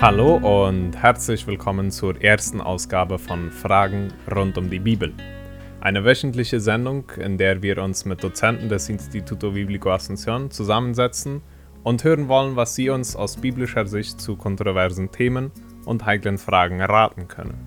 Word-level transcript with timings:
Hallo 0.00 0.36
und 0.36 0.92
herzlich 0.96 1.46
willkommen 1.46 1.90
zur 1.90 2.22
ersten 2.22 2.60
Ausgabe 2.60 3.18
von 3.18 3.50
Fragen 3.50 4.12
rund 4.32 4.56
um 4.58 4.70
die 4.70 4.78
Bibel. 4.78 5.12
Eine 5.80 6.04
wöchentliche 6.04 6.60
Sendung, 6.60 7.10
in 7.16 7.36
der 7.36 7.62
wir 7.62 7.78
uns 7.78 8.04
mit 8.04 8.22
Dozenten 8.22 8.68
des 8.68 8.88
Instituto 8.88 9.50
Biblico 9.50 9.90
Asunción 9.90 10.50
zusammensetzen 10.50 11.42
und 11.82 12.04
hören 12.04 12.28
wollen, 12.28 12.54
was 12.54 12.76
sie 12.76 12.90
uns 12.90 13.16
aus 13.16 13.36
biblischer 13.36 13.86
Sicht 13.86 14.20
zu 14.20 14.36
kontroversen 14.36 15.10
Themen 15.10 15.50
und 15.84 16.06
heiklen 16.06 16.38
Fragen 16.38 16.80
raten 16.80 17.26
können. 17.26 17.58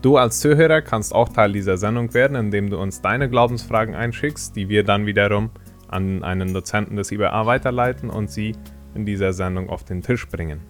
Du 0.00 0.16
als 0.16 0.40
Zuhörer 0.40 0.80
kannst 0.80 1.14
auch 1.14 1.28
Teil 1.28 1.52
dieser 1.52 1.76
Sendung 1.76 2.14
werden, 2.14 2.36
indem 2.36 2.70
du 2.70 2.78
uns 2.78 3.02
deine 3.02 3.28
Glaubensfragen 3.28 3.94
einschickst, 3.94 4.56
die 4.56 4.68
wir 4.68 4.84
dann 4.84 5.06
wiederum 5.06 5.50
an 5.92 6.22
einen 6.22 6.52
Dozenten 6.52 6.96
des 6.96 7.12
IBA 7.12 7.46
weiterleiten 7.46 8.10
und 8.10 8.30
sie 8.30 8.54
in 8.94 9.06
dieser 9.06 9.32
Sendung 9.32 9.68
auf 9.68 9.84
den 9.84 10.02
Tisch 10.02 10.28
bringen. 10.28 10.60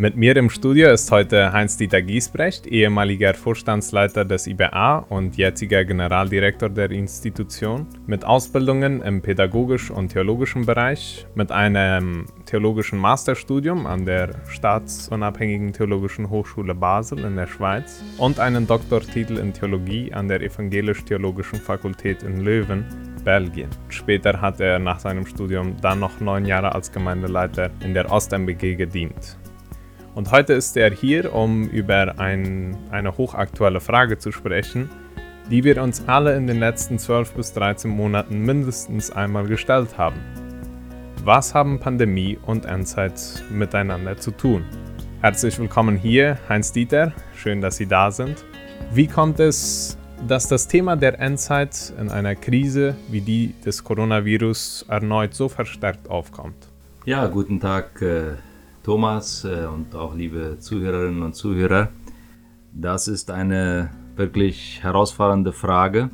Mit 0.00 0.16
mir 0.16 0.34
im 0.36 0.48
Studio 0.48 0.90
ist 0.90 1.10
heute 1.10 1.52
Heinz-Dieter 1.52 2.00
Giesbrecht, 2.00 2.66
ehemaliger 2.66 3.34
Vorstandsleiter 3.34 4.24
des 4.24 4.46
IBA 4.46 5.00
und 5.10 5.36
jetziger 5.36 5.84
Generaldirektor 5.84 6.70
der 6.70 6.90
Institution, 6.90 7.86
mit 8.06 8.24
Ausbildungen 8.24 9.02
im 9.02 9.20
pädagogisch- 9.20 9.90
und 9.90 10.08
theologischen 10.08 10.64
Bereich, 10.64 11.26
mit 11.34 11.52
einem 11.52 12.24
theologischen 12.46 12.98
Masterstudium 12.98 13.86
an 13.86 14.06
der 14.06 14.30
Staatsunabhängigen 14.48 15.74
Theologischen 15.74 16.30
Hochschule 16.30 16.74
Basel 16.74 17.18
in 17.18 17.36
der 17.36 17.46
Schweiz 17.46 18.02
und 18.16 18.40
einen 18.40 18.66
Doktortitel 18.66 19.36
in 19.36 19.52
Theologie 19.52 20.14
an 20.14 20.28
der 20.28 20.40
Evangelisch-Theologischen 20.40 21.60
Fakultät 21.60 22.22
in 22.22 22.40
Löwen, 22.40 22.86
Belgien. 23.20 23.70
Später 23.88 24.40
hat 24.40 24.60
er 24.60 24.78
nach 24.78 24.98
seinem 24.98 25.26
Studium 25.26 25.76
dann 25.80 26.00
noch 26.00 26.20
neun 26.20 26.44
Jahre 26.44 26.74
als 26.74 26.90
Gemeindeleiter 26.92 27.70
in 27.84 27.94
der 27.94 28.10
OstMBG 28.10 28.76
gedient. 28.76 29.38
Und 30.14 30.32
heute 30.32 30.54
ist 30.54 30.76
er 30.76 30.90
hier, 30.90 31.34
um 31.34 31.68
über 31.68 32.18
ein, 32.18 32.76
eine 32.90 33.16
hochaktuelle 33.16 33.80
Frage 33.80 34.18
zu 34.18 34.32
sprechen, 34.32 34.90
die 35.50 35.64
wir 35.64 35.82
uns 35.82 36.06
alle 36.08 36.36
in 36.36 36.46
den 36.46 36.58
letzten 36.58 36.98
12 36.98 37.32
bis 37.34 37.52
13 37.52 37.90
Monaten 37.90 38.40
mindestens 38.44 39.10
einmal 39.10 39.46
gestellt 39.46 39.98
haben. 39.98 40.20
Was 41.24 41.54
haben 41.54 41.78
Pandemie 41.78 42.38
und 42.46 42.64
Endzeit 42.64 43.44
miteinander 43.50 44.16
zu 44.16 44.30
tun? 44.30 44.64
Herzlich 45.20 45.58
willkommen 45.58 45.96
hier, 45.96 46.38
Heinz 46.48 46.72
Dieter. 46.72 47.12
Schön, 47.36 47.60
dass 47.60 47.76
Sie 47.76 47.86
da 47.86 48.10
sind. 48.10 48.44
Wie 48.92 49.06
kommt 49.06 49.38
es, 49.38 49.98
dass 50.26 50.48
das 50.48 50.68
Thema 50.68 50.96
der 50.96 51.18
Endzeit 51.20 51.92
in 52.00 52.10
einer 52.10 52.34
Krise 52.34 52.94
wie 53.08 53.20
die 53.20 53.54
des 53.64 53.82
Coronavirus 53.82 54.84
erneut 54.88 55.34
so 55.34 55.48
verstärkt 55.48 56.08
aufkommt? 56.08 56.68
Ja, 57.04 57.26
guten 57.26 57.60
Tag, 57.60 58.00
äh, 58.02 58.34
Thomas 58.82 59.44
äh, 59.44 59.66
und 59.66 59.94
auch 59.94 60.14
liebe 60.14 60.58
Zuhörerinnen 60.58 61.22
und 61.22 61.34
Zuhörer. 61.34 61.88
Das 62.72 63.08
ist 63.08 63.30
eine 63.30 63.90
wirklich 64.16 64.80
herausfordernde 64.82 65.52
Frage. 65.52 66.10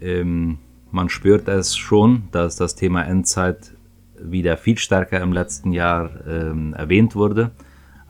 Ähm, 0.00 0.58
man 0.90 1.08
spürt 1.08 1.48
es 1.48 1.76
schon, 1.76 2.24
dass 2.32 2.56
das 2.56 2.74
Thema 2.74 3.02
Endzeit 3.02 3.72
wieder 4.20 4.56
viel 4.56 4.78
stärker 4.78 5.20
im 5.20 5.32
letzten 5.32 5.72
Jahr 5.72 6.10
ähm, 6.26 6.74
erwähnt 6.74 7.16
wurde. 7.16 7.50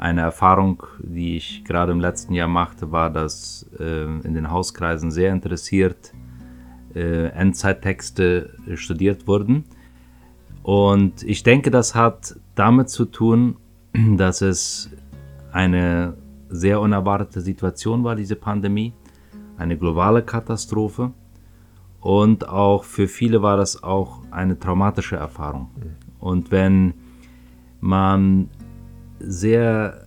Eine 0.03 0.23
Erfahrung, 0.23 0.83
die 0.99 1.37
ich 1.37 1.65
gerade 1.65 1.93
im 1.93 2.01
letzten 2.01 2.35
Jahr 2.35 2.49
machte, 2.49 2.91
war, 2.91 3.09
dass 3.09 3.71
äh, 3.79 4.03
in 4.03 4.35
den 4.35 4.51
Hauskreisen 4.51 5.13
sehr 5.13 5.33
interessiert 5.33 6.13
äh, 6.93 7.29
Endzeittexte 7.29 8.51
studiert 8.75 9.29
wurden. 9.29 9.63
Und 10.65 11.23
ich 11.23 11.45
denke, 11.45 11.71
das 11.71 11.95
hat 11.95 12.35
damit 12.57 12.91
zu 12.91 13.05
tun, 13.05 13.59
dass 14.17 14.41
es 14.41 14.91
eine 15.53 16.15
sehr 16.49 16.81
unerwartete 16.81 17.41
Situation 17.41 18.03
war, 18.03 18.17
diese 18.17 18.35
Pandemie, 18.35 18.93
eine 19.57 19.79
globale 19.79 20.25
Katastrophe 20.25 21.13
und 22.01 22.49
auch 22.49 22.83
für 22.83 23.07
viele 23.07 23.41
war 23.41 23.57
das 23.57 23.85
auch 23.85 24.23
eine 24.33 24.59
traumatische 24.59 25.15
Erfahrung. 25.15 25.71
Und 26.19 26.51
wenn 26.51 26.95
man 27.81 28.49
sehr 29.25 30.07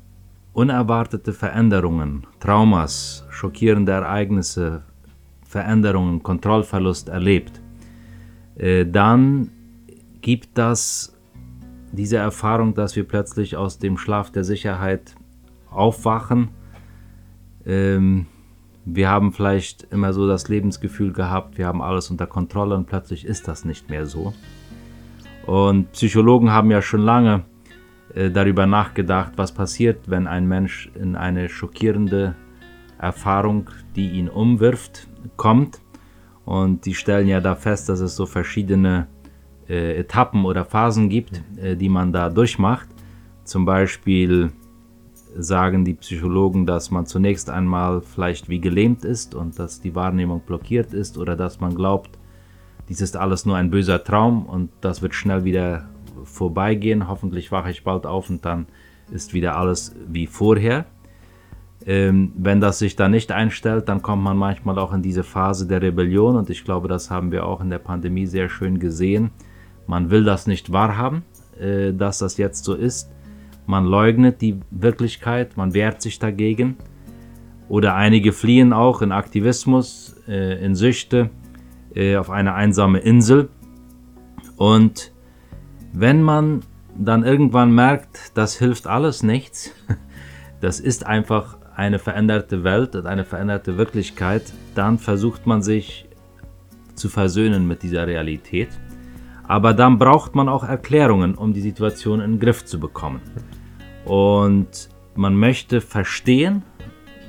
unerwartete 0.54 1.34
Veränderungen, 1.34 2.26
Traumas, 2.40 3.26
schockierende 3.30 3.92
Ereignisse, 3.92 4.84
Veränderungen, 5.46 6.24
Kontrollverlust 6.24 7.10
erlebt, 7.10 7.62
äh, 8.56 8.86
dann 8.86 9.52
gibt 10.22 10.58
das 10.58 11.16
diese 11.92 12.18
Erfahrung, 12.18 12.74
dass 12.74 12.96
wir 12.96 13.08
plötzlich 13.08 13.56
aus 13.56 13.80
dem 13.80 13.98
Schlaf 13.98 14.32
der 14.32 14.44
Sicherheit 14.44 15.16
aufwachen. 15.70 16.50
Ähm, 17.66 18.28
wir 18.86 19.10
haben 19.10 19.32
vielleicht 19.32 19.84
immer 19.92 20.14
so 20.14 20.28
das 20.28 20.48
Lebensgefühl 20.48 21.12
gehabt, 21.12 21.58
wir 21.58 21.68
haben 21.68 21.82
alles 21.82 22.12
unter 22.12 22.28
Kontrolle 22.28 22.76
und 22.76 22.86
plötzlich 22.86 23.26
ist 23.26 23.48
das 23.48 23.66
nicht 23.66 23.90
mehr 23.90 24.06
so. 24.06 24.34
Und 25.46 25.92
Psychologen 25.92 26.52
haben 26.52 26.72
ja 26.72 26.82
schon 26.82 27.02
lange 27.02 27.44
darüber 28.32 28.66
nachgedacht, 28.66 29.34
was 29.36 29.52
passiert, 29.52 30.10
wenn 30.10 30.28
ein 30.28 30.48
Mensch 30.48 30.90
in 30.96 31.16
eine 31.16 31.50
schockierende 31.50 32.36
Erfahrung, 32.98 33.70
die 33.96 34.12
ihn 34.12 34.30
umwirft, 34.30 35.08
kommt. 35.36 35.82
Und 36.46 36.86
die 36.86 36.94
stellen 36.94 37.28
ja 37.28 37.42
da 37.42 37.56
fest, 37.56 37.90
dass 37.90 38.00
es 38.00 38.16
so 38.16 38.26
verschiedene 38.26 39.08
äh, 39.68 40.00
Etappen 40.00 40.46
oder 40.46 40.64
Phasen 40.64 41.10
gibt, 41.10 41.42
äh, 41.58 41.76
die 41.76 41.90
man 41.90 42.14
da 42.14 42.30
durchmacht. 42.30 42.88
Zum 43.44 43.66
Beispiel 43.66 44.52
sagen 45.38 45.84
die 45.84 45.96
Psychologen, 45.96 46.66
dass 46.66 46.92
man 46.92 47.06
zunächst 47.06 47.50
einmal 47.50 48.02
vielleicht 48.02 48.48
wie 48.48 48.62
gelähmt 48.62 49.04
ist 49.04 49.36
und 49.36 49.60
dass 49.60 49.82
die 49.82 49.96
Wahrnehmung 49.96 50.42
blockiert 50.46 50.94
ist 50.94 51.18
oder 51.18 51.36
dass 51.36 51.60
man 51.60 51.76
glaubt, 51.76 52.18
dies 52.88 53.02
ist 53.02 53.18
alles 53.18 53.46
nur 53.46 53.58
ein 53.58 53.72
böser 53.72 54.04
Traum 54.04 54.46
und 54.46 54.70
das 54.82 55.02
wird 55.02 55.16
schnell 55.16 55.44
wieder 55.44 55.90
vorbeigehen. 56.26 57.08
Hoffentlich 57.08 57.52
wache 57.52 57.72
ich 57.72 57.84
bald 57.84 58.06
auf 58.06 58.30
und 58.30 58.46
dann 58.46 58.68
ist 59.12 59.34
wieder 59.34 59.58
alles 59.58 59.96
wie 60.08 60.28
vorher. 60.28 60.86
Ähm, 61.86 62.34
wenn 62.36 62.62
das 62.62 62.80
sich 62.80 62.96
dann 62.96 63.12
nicht 63.12 63.32
einstellt, 63.32 63.88
dann 63.90 64.02
kommt 64.02 64.24
man 64.24 64.38
manchmal 64.38 64.80
auch 64.80 64.94
in 64.94 65.02
diese 65.02 65.24
Phase 65.24 65.68
der 65.68 65.82
Rebellion 65.82 66.36
und 66.36 66.50
ich 66.50 66.64
glaube, 66.64 66.88
das 66.88 67.12
haben 67.12 67.32
wir 67.32 67.46
auch 67.46 67.62
in 67.62 67.70
der 67.70 67.80
Pandemie 67.80 68.26
sehr 68.26 68.50
schön 68.50 68.80
gesehen 68.80 69.32
man 69.88 70.10
will 70.10 70.24
das 70.24 70.48
nicht 70.48 70.72
wahrhaben, 70.72 71.24
äh, 71.60 71.94
dass 71.94 72.20
das 72.20 72.38
jetzt 72.38 72.64
so 72.64 72.74
ist. 72.74 73.12
Man 73.68 73.86
leugnet 73.86 74.42
die 74.42 74.60
Wirklichkeit, 74.72 75.58
man 75.58 75.74
wehrt 75.74 76.02
sich 76.02 76.20
dagegen. 76.20 76.78
Oder 77.68 77.96
einige 77.96 78.32
fliehen 78.32 78.74
auch 78.74 79.02
in 79.02 79.12
Aktivismus, 79.12 80.16
äh, 80.28 80.64
in 80.64 80.76
Süchte, 80.76 81.32
äh, 81.96 82.16
auf 82.16 82.30
eine 82.30 82.54
einsame 82.54 83.00
Insel. 83.00 83.50
Und 84.56 85.12
wenn 85.98 86.22
man 86.22 86.62
dann 86.98 87.24
irgendwann 87.24 87.74
merkt, 87.74 88.32
das 88.36 88.58
hilft 88.58 88.88
alles 88.88 89.24
nichts, 89.24 89.72
das 90.62 90.80
ist 90.80 91.06
einfach 91.06 91.58
eine 91.76 92.00
veränderte 92.00 92.64
Welt 92.64 92.96
und 92.96 93.06
eine 93.06 93.26
veränderte 93.26 93.78
Wirklichkeit, 93.78 94.54
dann 94.76 94.98
versucht 94.98 95.46
man 95.46 95.62
sich 95.62 96.08
zu 96.96 97.10
versöhnen 97.10 97.68
mit 97.68 97.84
dieser 97.84 98.08
Realität. 98.08 98.70
Aber 99.48 99.74
dann 99.74 99.98
braucht 99.98 100.36
man 100.36 100.50
auch 100.50 100.64
Erklärungen, 100.64 101.36
um 101.36 101.54
die 101.54 101.62
Situation 101.62 102.20
in 102.22 102.32
den 102.34 102.40
Griff 102.40 102.66
zu 102.66 102.80
bekommen. 102.80 103.22
Und 104.06 104.90
man 105.16 105.36
möchte 105.36 105.82
verstehen, 105.82 106.64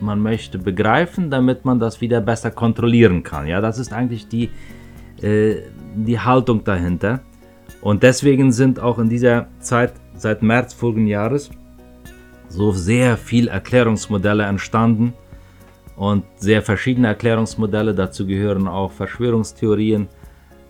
man 0.00 0.20
möchte 0.20 0.58
begreifen, 0.58 1.30
damit 1.30 1.64
man 1.64 1.78
das 1.78 2.00
wieder 2.00 2.20
besser 2.20 2.50
kontrollieren 2.50 3.22
kann. 3.22 3.46
Ja, 3.46 3.60
das 3.60 3.78
ist 3.78 3.92
eigentlich 3.92 4.28
die, 4.28 4.50
äh, 5.22 5.62
die 5.94 6.18
Haltung 6.18 6.64
dahinter. 6.64 7.20
Und 7.86 8.02
deswegen 8.02 8.50
sind 8.50 8.80
auch 8.80 8.98
in 8.98 9.08
dieser 9.08 9.46
Zeit, 9.60 9.92
seit 10.16 10.42
März 10.42 10.74
vorigen 10.74 11.06
Jahres, 11.06 11.50
so 12.48 12.72
sehr 12.72 13.16
viele 13.16 13.48
Erklärungsmodelle 13.52 14.42
entstanden 14.42 15.12
und 15.94 16.24
sehr 16.34 16.62
verschiedene 16.62 17.06
Erklärungsmodelle. 17.06 17.94
Dazu 17.94 18.26
gehören 18.26 18.66
auch 18.66 18.90
Verschwörungstheorien, 18.90 20.08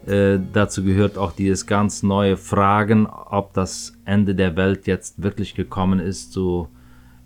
äh, 0.05 0.39
dazu 0.53 0.85
gehört 0.85 1.17
auch 1.17 1.33
dieses 1.33 1.65
ganz 1.65 2.03
neue 2.03 2.37
Fragen, 2.37 3.07
ob 3.07 3.55
das 3.55 3.95
Ende 4.05 4.35
der 4.35 4.55
Welt 4.55 4.87
jetzt 4.87 5.23
wirklich 5.23 5.55
gekommen 5.55 6.01
ist, 6.01 6.35
so 6.35 6.69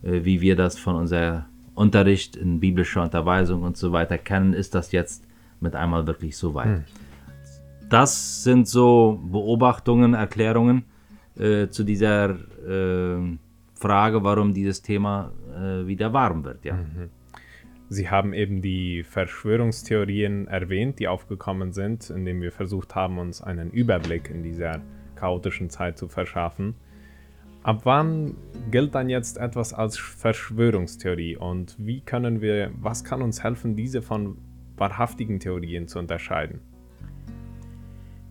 äh, 0.05 0.21
wie 0.23 0.41
wir 0.41 0.55
das 0.55 0.79
von 0.79 0.95
unserem 0.95 1.47
Unterricht 1.75 2.37
in 2.37 2.61
biblischer 2.61 3.03
Unterweisung 3.03 3.65
und 3.65 3.77
so 3.77 3.91
weiter 3.91 4.19
kennen. 4.19 4.53
Ist 4.53 4.77
das 4.77 4.93
jetzt 4.93 5.25
mit 5.59 5.75
einmal 5.75 6.07
wirklich 6.07 6.37
so 6.37 6.55
weit? 6.55 6.67
Hm. 6.67 7.10
Das 7.91 8.45
sind 8.45 8.69
so 8.69 9.21
Beobachtungen, 9.33 10.15
Erklärungen 10.15 10.85
äh, 11.37 11.67
zu 11.69 11.83
dieser 11.83 12.31
äh, 12.31 13.37
Frage, 13.75 14.23
warum 14.23 14.55
dieses 14.55 14.81
Thema 14.81 15.33
äh, 15.53 15.87
wieder 15.89 16.13
warm 16.13 16.45
wird. 16.45 16.65
Ja. 16.65 16.75
Mhm. 16.75 17.11
Sie 17.89 18.09
haben 18.09 18.33
eben 18.33 18.63
die 18.63 19.03
Verschwörungstheorien 19.03 20.47
erwähnt, 20.47 21.01
die 21.01 21.09
aufgekommen 21.09 21.73
sind, 21.73 22.09
indem 22.11 22.41
wir 22.41 22.53
versucht 22.53 22.95
haben, 22.95 23.19
uns 23.19 23.43
einen 23.43 23.73
Überblick 23.73 24.31
in 24.31 24.45
dieser 24.45 24.81
chaotischen 25.17 25.69
Zeit 25.69 25.99
zu 25.99 26.07
verschaffen. 26.07 26.77
Ab 27.65 27.81
wann 27.83 28.37
gilt 28.71 28.95
dann 28.95 29.09
jetzt 29.09 29.37
etwas 29.37 29.75
als 29.75 29.99
Verschwörungstheorie 29.99 31.37
und 31.37 31.75
wie 31.79 32.03
können 32.03 32.41
wir, 32.41 32.71
was 32.81 33.03
kann 33.03 33.21
uns 33.21 33.43
helfen, 33.43 33.75
diese 33.75 34.01
von 34.01 34.39
wahrhaftigen 34.77 35.41
Theorien 35.41 35.89
zu 35.89 35.99
unterscheiden? 35.99 36.61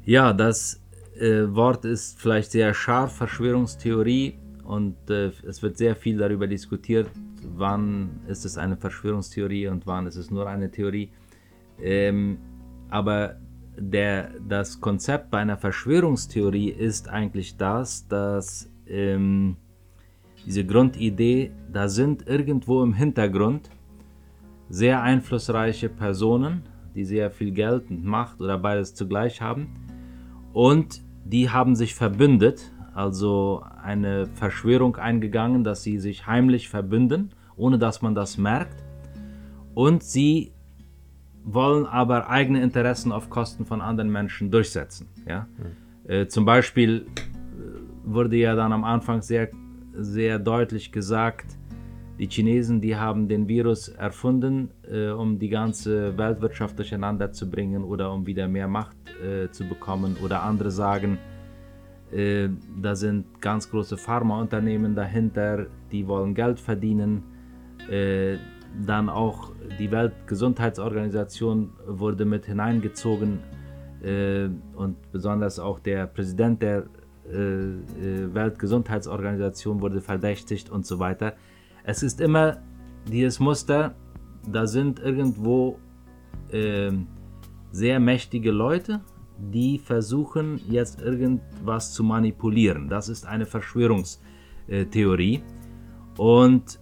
Ja, 0.05 0.33
das 0.33 0.81
äh, 1.19 1.43
Wort 1.53 1.85
ist 1.85 2.19
vielleicht 2.19 2.51
sehr 2.51 2.73
scharf, 2.73 3.15
Verschwörungstheorie, 3.15 4.39
und 4.69 5.09
äh, 5.09 5.31
es 5.47 5.63
wird 5.63 5.77
sehr 5.77 5.95
viel 5.95 6.17
darüber 6.17 6.45
diskutiert, 6.45 7.09
wann 7.55 8.21
ist 8.27 8.45
es 8.45 8.55
eine 8.55 8.77
Verschwörungstheorie 8.77 9.67
und 9.67 9.87
wann 9.87 10.05
ist 10.05 10.15
es 10.15 10.29
nur 10.29 10.47
eine 10.47 10.69
Theorie. 10.69 11.09
Ähm, 11.81 12.37
aber 12.89 13.37
der, 13.75 14.29
das 14.47 14.79
Konzept 14.79 15.31
bei 15.31 15.39
einer 15.39 15.57
Verschwörungstheorie 15.57 16.69
ist 16.69 17.09
eigentlich 17.09 17.57
das, 17.57 18.07
dass 18.07 18.69
ähm, 18.87 19.57
diese 20.45 20.63
Grundidee, 20.63 21.51
da 21.73 21.87
sind 21.89 22.27
irgendwo 22.27 22.83
im 22.83 22.93
Hintergrund 22.93 23.71
sehr 24.69 25.01
einflussreiche 25.01 25.89
Personen, 25.89 26.61
die 26.93 27.05
sehr 27.05 27.31
viel 27.31 27.51
Geld 27.51 27.89
und 27.89 28.05
Macht 28.05 28.39
oder 28.39 28.59
beides 28.59 28.93
zugleich 28.93 29.41
haben 29.41 29.67
und 30.53 31.01
die 31.25 31.49
haben 31.49 31.75
sich 31.75 31.95
verbündet, 31.95 32.71
also 32.93 33.63
eine 33.81 34.27
Verschwörung 34.27 34.97
eingegangen, 34.97 35.63
dass 35.63 35.83
sie 35.83 35.99
sich 35.99 36.27
heimlich 36.27 36.69
verbünden, 36.69 37.31
ohne 37.55 37.77
dass 37.77 38.01
man 38.01 38.15
das 38.15 38.37
merkt. 38.37 38.83
Und 39.73 40.03
sie 40.03 40.51
wollen 41.43 41.85
aber 41.85 42.29
eigene 42.29 42.61
Interessen 42.61 43.11
auf 43.11 43.29
Kosten 43.29 43.65
von 43.65 43.81
anderen 43.81 44.11
Menschen 44.11 44.51
durchsetzen. 44.51 45.07
Ja? 45.27 45.47
Mhm. 45.57 46.11
Äh, 46.11 46.27
zum 46.27 46.45
Beispiel 46.45 47.05
äh, 47.05 47.23
wurde 48.03 48.37
ja 48.37 48.55
dann 48.55 48.73
am 48.73 48.83
Anfang 48.83 49.21
sehr, 49.21 49.49
sehr 49.93 50.39
deutlich 50.39 50.91
gesagt, 50.91 51.58
die 52.19 52.27
Chinesen, 52.27 52.81
die 52.81 52.97
haben 52.97 53.29
den 53.29 53.47
Virus 53.47 53.87
erfunden, 53.87 54.71
äh, 54.91 55.09
um 55.09 55.39
die 55.39 55.47
ganze 55.47 56.17
Weltwirtschaft 56.17 56.77
durcheinander 56.77 57.31
zu 57.31 57.49
bringen 57.49 57.81
oder 57.83 58.11
um 58.11 58.27
wieder 58.27 58.49
mehr 58.49 58.67
Macht 58.67 58.97
äh, 59.23 59.49
zu 59.51 59.63
bekommen. 59.63 60.17
Oder 60.21 60.43
andere 60.43 60.69
sagen, 60.69 61.17
äh, 62.11 62.49
da 62.81 62.95
sind 62.95 63.41
ganz 63.41 63.69
große 63.69 63.95
Pharmaunternehmen 63.95 64.95
dahinter, 64.95 65.67
die 65.91 66.07
wollen 66.07 66.33
Geld 66.33 66.59
verdienen. 66.59 67.23
Äh, 67.89 68.37
dann 68.85 69.07
auch 69.09 69.53
die 69.79 69.89
Weltgesundheitsorganisation 69.89 71.71
wurde 71.87 72.25
mit 72.25 72.45
hineingezogen 72.45 73.39
äh, 74.03 74.49
und 74.75 74.97
besonders 75.11 75.57
auch 75.57 75.79
der 75.79 76.05
Präsident 76.07 76.61
der 76.61 76.83
Weltgesundheitsorganisation 77.31 79.81
wurde 79.81 80.01
verdächtigt 80.01 80.71
und 80.71 80.87
so 80.87 80.97
weiter. 80.97 81.35
Es 81.83 82.03
ist 82.03 82.21
immer 82.21 82.57
dieses 83.07 83.39
Muster, 83.39 83.95
da 84.47 84.67
sind 84.67 84.99
irgendwo 84.99 85.79
sehr 87.71 87.99
mächtige 87.99 88.51
Leute, 88.51 89.01
die 89.37 89.77
versuchen 89.77 90.59
jetzt 90.67 90.99
irgendwas 91.01 91.93
zu 91.93 92.03
manipulieren. 92.03 92.89
Das 92.89 93.07
ist 93.07 93.25
eine 93.25 93.45
Verschwörungstheorie. 93.45 95.43
Und 96.17 96.79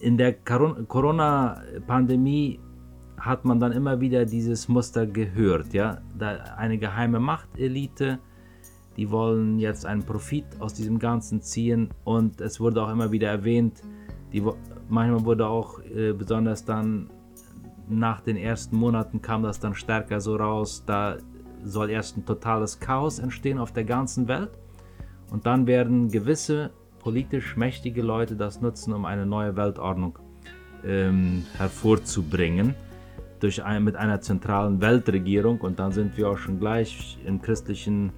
in 0.00 0.16
der 0.16 0.34
Corona-Pandemie 0.34 2.60
hat 3.18 3.44
man 3.44 3.60
dann 3.60 3.72
immer 3.72 4.00
wieder 4.00 4.24
dieses 4.24 4.68
Muster 4.68 5.06
gehört. 5.06 5.74
Ja? 5.74 6.00
Da 6.18 6.36
eine 6.56 6.78
geheime 6.78 7.18
Machtelite, 7.18 8.20
die 8.96 9.10
wollen 9.10 9.58
jetzt 9.58 9.84
einen 9.84 10.02
Profit 10.02 10.46
aus 10.58 10.74
diesem 10.74 10.98
Ganzen 10.98 11.42
ziehen. 11.42 11.90
Und 12.04 12.40
es 12.40 12.60
wurde 12.60 12.82
auch 12.82 12.90
immer 12.90 13.12
wieder 13.12 13.28
erwähnt, 13.28 13.82
die, 14.32 14.42
manchmal 14.88 15.24
wurde 15.24 15.46
auch 15.46 15.80
äh, 15.82 16.12
besonders 16.12 16.64
dann 16.64 17.10
nach 17.88 18.20
den 18.20 18.36
ersten 18.36 18.76
Monaten 18.76 19.22
kam 19.22 19.42
das 19.42 19.60
dann 19.60 19.74
stärker 19.74 20.20
so 20.20 20.36
raus, 20.36 20.82
da 20.86 21.18
soll 21.64 21.90
erst 21.90 22.16
ein 22.16 22.26
totales 22.26 22.80
Chaos 22.80 23.18
entstehen 23.18 23.58
auf 23.58 23.72
der 23.72 23.84
ganzen 23.84 24.28
Welt 24.28 24.50
und 25.30 25.46
dann 25.46 25.66
werden 25.66 26.10
gewisse 26.10 26.70
politisch 26.98 27.56
mächtige 27.56 28.02
Leute 28.02 28.36
das 28.36 28.60
nutzen, 28.60 28.92
um 28.92 29.04
eine 29.04 29.26
neue 29.26 29.56
Weltordnung 29.56 30.18
ähm, 30.84 31.44
hervorzubringen 31.56 32.74
durch 33.40 33.62
ein, 33.62 33.84
mit 33.84 33.96
einer 33.96 34.20
zentralen 34.20 34.80
Weltregierung 34.80 35.60
und 35.60 35.78
dann 35.78 35.92
sind 35.92 36.16
wir 36.16 36.28
auch 36.30 36.38
schon 36.38 36.58
gleich 36.58 37.18
im 37.24 37.40
christlichen 37.40 38.12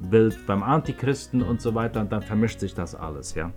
Bild 0.00 0.38
beim 0.46 0.62
Antichristen 0.62 1.42
und 1.42 1.60
so 1.60 1.74
weiter 1.74 2.00
und 2.00 2.12
dann 2.12 2.22
vermischt 2.22 2.60
sich 2.60 2.74
das 2.74 2.94
alles, 2.94 3.34
ja. 3.34 3.52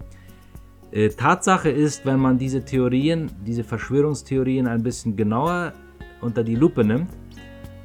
Äh, 0.92 1.10
Tatsache 1.10 1.70
ist, 1.70 2.06
wenn 2.06 2.20
man 2.20 2.38
diese 2.38 2.66
Theorien, 2.66 3.32
diese 3.46 3.64
Verschwörungstheorien 3.64 4.68
ein 4.68 4.84
bisschen 4.84 5.16
genauer 5.16 5.74
unter 6.20 6.44
die 6.44 6.56
Lupe 6.56 6.84
nimmt, 6.84 7.10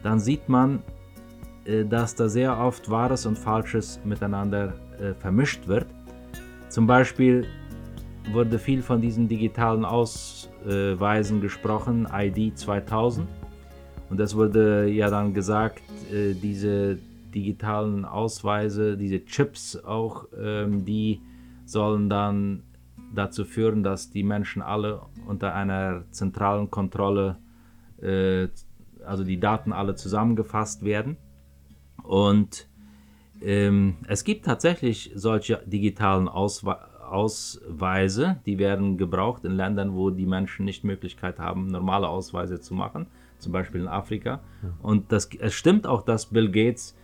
dann 0.03 0.19
sieht 0.19 0.49
man, 0.49 0.83
äh, 1.65 1.85
dass 1.85 2.17
da 2.17 2.29
sehr 2.29 2.59
oft 2.59 2.91
Wahres 2.91 3.25
und 3.25 3.39
Falsches 3.39 4.01
miteinander 4.05 4.75
äh, 4.99 5.15
vermischt 5.15 5.69
wird. 5.69 5.87
Zum 6.69 6.89
Beispiel 6.89 7.47
wurde 8.33 8.59
viel 8.59 8.83
von 8.83 9.01
diesen 9.01 9.29
digitalen 9.29 9.85
Ausweisen 9.85 11.41
gesprochen, 11.41 12.09
ID 12.13 12.59
2000. 12.59 13.29
Und 14.11 14.21
es 14.21 14.35
wurde 14.35 14.89
ja 14.89 15.09
dann 15.11 15.33
gesagt, 15.33 15.81
diese 16.11 16.99
digitalen 17.37 18.05
Ausweise, 18.05 18.97
diese 18.97 19.25
Chips 19.27 19.77
auch, 19.77 20.27
ähm, 20.37 20.85
die 20.85 21.21
sollen 21.67 22.09
dann 22.09 22.63
dazu 23.15 23.45
führen, 23.45 23.83
dass 23.83 24.11
die 24.11 24.23
Menschen 24.23 24.63
alle 24.63 25.03
unter 25.27 25.55
einer 25.55 26.05
zentralen 26.11 26.71
Kontrolle, 26.71 27.37
äh, 28.01 28.49
also 29.05 29.23
die 29.23 29.39
Daten 29.39 29.73
alle 29.73 29.95
zusammengefasst 29.95 30.83
werden. 30.83 31.19
Und 32.03 32.69
ähm, 33.43 33.97
es 34.09 34.25
gibt 34.25 34.47
tatsächlich 34.47 35.13
solche 35.15 35.63
digitalen 35.67 36.29
Auswe 36.29 36.79
Ausweise, 37.07 38.41
die 38.47 38.59
werden 38.59 38.99
gebraucht 38.99 39.45
in 39.45 39.53
Ländern, 39.53 39.95
wo 39.95 40.11
die 40.11 40.27
Menschen 40.27 40.65
nicht 40.65 40.83
Möglichkeit 40.83 41.39
haben, 41.39 41.69
normale 41.69 42.09
Ausweise 42.09 42.61
zu 42.61 42.75
machen, 42.75 43.07
zum 43.39 43.53
Beispiel 43.53 43.83
in 43.83 43.87
Afrika. 43.87 44.41
Ja. 44.61 44.71
Und 44.83 45.13
das, 45.13 45.31
es 45.39 45.55
stimmt 45.55 45.87
auch, 45.87 46.03
dass 46.03 46.27
Bill 46.27 46.51
Gates 46.51 46.97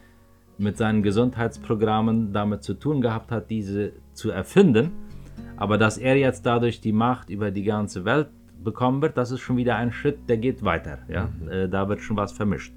mit 0.58 0.76
seinen 0.76 1.02
Gesundheitsprogrammen 1.02 2.32
damit 2.32 2.62
zu 2.62 2.74
tun 2.74 3.00
gehabt 3.00 3.30
hat, 3.30 3.50
diese 3.50 3.92
zu 4.12 4.30
erfinden. 4.30 4.90
Aber 5.56 5.78
dass 5.78 5.98
er 5.98 6.16
jetzt 6.16 6.46
dadurch 6.46 6.80
die 6.80 6.92
Macht 6.92 7.30
über 7.30 7.50
die 7.50 7.64
ganze 7.64 8.04
Welt 8.04 8.28
bekommen 8.62 9.02
wird, 9.02 9.16
das 9.16 9.30
ist 9.30 9.40
schon 9.40 9.56
wieder 9.56 9.76
ein 9.76 9.92
Schritt, 9.92 10.28
der 10.28 10.36
geht 10.36 10.64
weiter. 10.64 10.98
Ja? 11.08 11.28
Mhm. 11.40 11.48
Äh, 11.48 11.68
da 11.68 11.88
wird 11.88 12.00
schon 12.00 12.16
was 12.16 12.32
vermischt. 12.32 12.72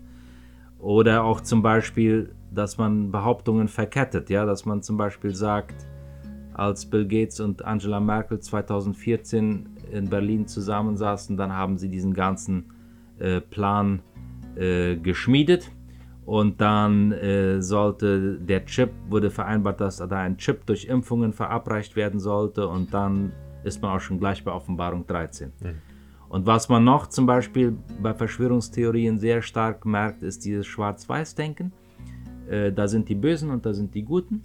Oder 0.80 1.24
auch 1.24 1.42
zum 1.42 1.62
Beispiel, 1.62 2.34
dass 2.54 2.78
man 2.78 3.12
Behauptungen 3.12 3.68
verkettet, 3.68 4.30
ja, 4.30 4.46
dass 4.46 4.66
man 4.66 4.82
zum 4.82 4.98
Beispiel 4.98 5.34
sagt, 5.34 5.76
als 6.54 6.86
Bill 6.86 7.08
Gates 7.08 7.40
und 7.40 7.66
Angela 7.66 8.00
Merkel 8.00 8.40
2014 8.40 9.68
in 9.92 10.10
Berlin 10.10 10.48
zusammensaßen, 10.48 11.38
dann 11.38 11.52
haben 11.52 11.78
sie 11.78 11.90
diesen 11.90 12.14
ganzen 12.14 12.72
äh, 13.20 13.42
Plan 13.42 14.02
äh, 14.56 14.96
geschmiedet 14.96 15.72
und 16.26 16.60
dann 16.60 17.12
äh, 17.12 17.62
sollte 17.62 18.40
der 18.40 18.66
Chip, 18.66 18.90
wurde 19.10 19.30
vereinbart, 19.30 19.80
dass 19.80 19.98
da 19.98 20.08
ein 20.08 20.38
Chip 20.38 20.66
durch 20.66 20.86
Impfungen 20.86 21.34
verabreicht 21.34 21.96
werden 21.96 22.20
sollte. 22.20 22.68
Und 22.68 22.94
dann 22.94 23.32
ist 23.64 23.82
man 23.82 23.96
auch 23.96 24.00
schon 24.00 24.20
gleich 24.20 24.44
bei 24.44 24.52
Offenbarung 24.52 25.06
13. 25.06 25.52
Mhm. 25.60 25.76
Und 26.28 26.48
was 26.48 26.68
man 26.68 26.84
noch 26.84 27.08
zum 27.08 27.28
Beispiel 27.28 27.78
bei 28.02 28.14
Verschwörungstheorien 28.14 29.20
sehr 29.20 29.44
stark 29.44 29.86
merkt, 29.86 30.24
ist 30.24 30.44
dieses 30.46 30.66
Schwarz-Weiß-Denken. 30.66 31.72
Äh, 32.50 32.72
da 32.72 32.88
sind 32.88 33.08
die 33.08 33.16
Bösen 33.16 33.52
und 33.52 33.66
da 33.66 33.74
sind 33.74 33.94
die 33.94 34.04
Guten. 34.04 34.42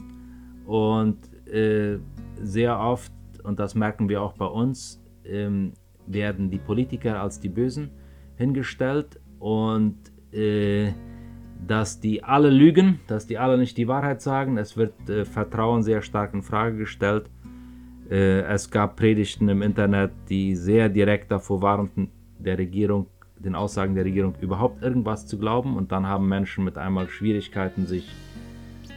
Und 0.67 1.19
äh, 1.49 1.99
sehr 2.43 2.79
oft, 2.79 3.11
und 3.43 3.59
das 3.59 3.75
merken 3.75 4.09
wir 4.11 4.21
auch 4.21 4.35
bei 4.35 4.45
uns, 4.45 5.03
ähm, 5.25 5.73
werden 6.07 6.51
die 6.51 6.59
Politiker 6.59 7.23
als 7.23 7.41
die 7.41 7.49
Bösen 7.49 7.91
hingestellt 8.37 9.19
und 9.39 9.97
äh, 10.33 10.93
dass 11.67 12.01
die 12.01 12.25
alle 12.25 12.51
lügen, 12.51 13.01
dass 13.07 13.27
die 13.27 13.39
alle 13.39 13.59
nicht 13.59 13.77
die 13.77 13.89
Wahrheit 13.89 14.23
sagen. 14.23 14.57
Es 14.57 14.77
wird 14.77 15.09
äh, 15.09 15.25
Vertrauen 15.25 15.83
sehr 15.83 16.03
stark 16.03 16.35
in 16.35 16.43
Frage 16.43 16.77
gestellt. 16.77 17.31
Äh, 18.11 18.43
es 18.43 18.71
gab 18.71 18.97
Predigten 18.97 19.49
im 19.49 19.63
Internet, 19.63 20.13
die 20.29 20.57
sehr 20.57 20.89
direkt 20.89 21.31
davor 21.31 21.63
warnten, 21.63 22.11
der 22.39 22.59
Regierung, 22.59 23.07
den 23.39 23.55
Aussagen 23.55 23.95
der 23.95 24.05
Regierung 24.05 24.35
überhaupt 24.41 24.83
irgendwas 24.83 25.27
zu 25.27 25.39
glauben. 25.39 25.77
Und 25.77 25.93
dann 25.93 26.07
haben 26.07 26.29
Menschen 26.29 26.65
mit 26.65 26.79
einmal 26.79 27.09
Schwierigkeiten, 27.09 27.87
sich 27.87 28.09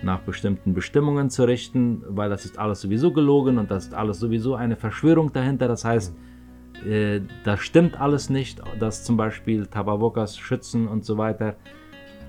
nach 0.02 0.20
bestimmten 0.20 0.74
Bestimmungen 0.74 1.30
zu 1.30 1.46
richten, 1.46 2.04
weil 2.10 2.30
das 2.30 2.44
ist 2.44 2.60
alles 2.60 2.82
sowieso 2.82 3.14
gelogen 3.14 3.58
und 3.58 3.72
das 3.72 3.86
ist 3.86 3.94
alles 3.94 4.20
sowieso 4.20 4.56
eine 4.56 4.76
Verschwörung 4.76 5.32
dahinter. 5.32 5.68
Das 5.68 5.86
heißt, 5.86 6.14
äh, 6.86 7.22
das 7.44 7.62
stimmt 7.62 8.00
alles 8.00 8.30
nicht, 8.30 8.62
dass 8.80 9.04
zum 9.04 9.16
Beispiel 9.16 9.68
Tabawokas 9.68 10.38
schützen 10.38 10.88
und 10.88 11.06
so 11.06 11.18
weiter 11.18 11.56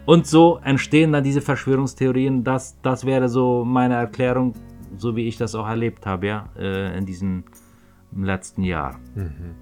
Und 0.06 0.26
so 0.26 0.60
entstehen 0.62 1.12
dann 1.12 1.24
diese 1.24 1.40
Verschwörungstheorien. 1.40 2.44
Das, 2.44 2.78
das 2.82 3.06
wäre 3.06 3.28
so 3.28 3.64
meine 3.64 3.94
Erklärung, 3.94 4.54
so 4.96 5.16
wie 5.16 5.26
ich 5.26 5.36
das 5.36 5.54
auch 5.54 5.66
erlebt 5.66 6.06
habe, 6.06 6.26
ja, 6.26 6.48
äh, 6.58 6.96
in 6.98 7.06
diesem 7.06 7.44
letzten 8.14 8.62
Jahr. 8.62 8.98
Mhm. 9.14 9.54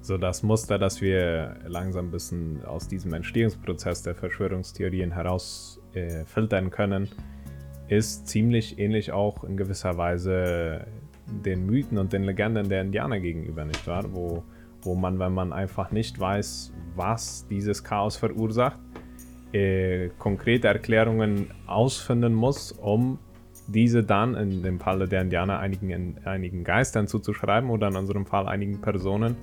So 0.00 0.18
das 0.18 0.42
Muster, 0.42 0.78
das 0.78 1.00
wir 1.00 1.56
langsam 1.66 2.06
ein 2.06 2.10
bisschen 2.10 2.64
aus 2.64 2.86
diesem 2.86 3.12
Entstehungsprozess 3.12 4.02
der 4.02 4.14
Verschwörungstheorien 4.14 5.12
heraus 5.12 5.80
äh, 5.94 6.24
filtern 6.24 6.70
können, 6.70 7.08
ist 7.88 8.28
ziemlich 8.28 8.78
ähnlich 8.78 9.12
auch 9.12 9.44
in 9.44 9.56
gewisser 9.56 9.96
Weise 9.96 10.86
den 11.26 11.66
Mythen 11.66 11.98
und 11.98 12.12
den 12.12 12.22
Legenden 12.22 12.68
der 12.68 12.82
Indianer 12.82 13.18
gegenüber, 13.18 13.64
nicht 13.64 13.86
wahr? 13.86 14.04
Wo, 14.12 14.44
wo 14.82 14.94
man, 14.94 15.18
wenn 15.18 15.32
man 15.32 15.52
einfach 15.52 15.90
nicht 15.90 16.18
weiß, 16.18 16.72
was 16.94 17.46
dieses 17.48 17.82
Chaos 17.82 18.16
verursacht, 18.16 18.80
äh, 19.52 20.08
konkrete 20.18 20.68
Erklärungen 20.68 21.50
ausfinden 21.66 22.34
muss, 22.34 22.72
um 22.72 23.18
diese 23.68 24.04
dann 24.04 24.34
in 24.34 24.62
dem 24.62 24.78
Falle 24.78 25.08
der 25.08 25.22
Indianer 25.22 25.58
einigen, 25.58 26.16
einigen 26.24 26.64
Geistern 26.64 27.08
zuzuschreiben 27.08 27.70
oder 27.70 27.88
in 27.88 27.96
unserem 27.96 28.26
Fall 28.26 28.46
einigen 28.46 28.80
Personen 28.80 29.36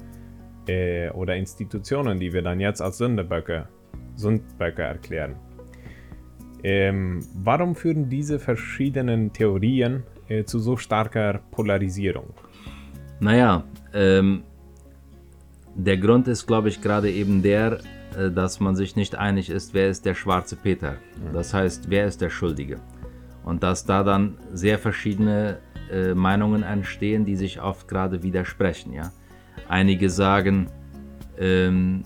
äh, 0.67 1.09
oder 1.09 1.35
Institutionen, 1.35 2.19
die 2.19 2.31
wir 2.31 2.41
dann 2.41 2.59
jetzt 2.59 2.81
als 2.81 2.97
Sündeböcke, 2.97 3.67
Sündböcke 4.15 4.83
erklären. 4.83 5.35
Ähm, 6.63 7.19
warum 7.33 7.75
führen 7.75 8.07
diese 8.09 8.39
verschiedenen 8.39 9.33
Theorien 9.33 10.03
äh, 10.29 10.45
zu 10.45 10.59
so 10.59 10.77
starker 10.77 11.41
Polarisierung? 11.51 12.33
Naja, 13.19 13.65
ähm, 13.93 14.43
der 15.75 15.97
Grund 15.97 16.27
ist, 16.27 16.47
glaube 16.47 16.69
ich, 16.69 16.81
gerade 16.81 17.11
eben 17.11 17.41
der, 17.41 17.79
dass 18.31 18.59
man 18.59 18.75
sich 18.75 18.95
nicht 18.95 19.15
einig 19.15 19.49
ist, 19.49 19.73
wer 19.73 19.89
ist 19.89 20.05
der 20.05 20.13
schwarze 20.13 20.55
Peter. 20.55 20.95
Das 21.31 21.53
heißt, 21.53 21.89
wer 21.89 22.05
ist 22.05 22.21
der 22.21 22.29
Schuldige. 22.29 22.79
Und 23.43 23.63
dass 23.63 23.85
da 23.85 24.03
dann 24.03 24.37
sehr 24.53 24.79
verschiedene 24.79 25.59
äh, 25.91 26.13
Meinungen 26.13 26.63
entstehen, 26.63 27.25
die 27.25 27.35
sich 27.35 27.61
oft 27.61 27.87
gerade 27.87 28.23
widersprechen. 28.23 28.93
Ja? 28.93 29.11
Einige 29.67 30.09
sagen, 30.09 30.67
ähm, 31.37 32.03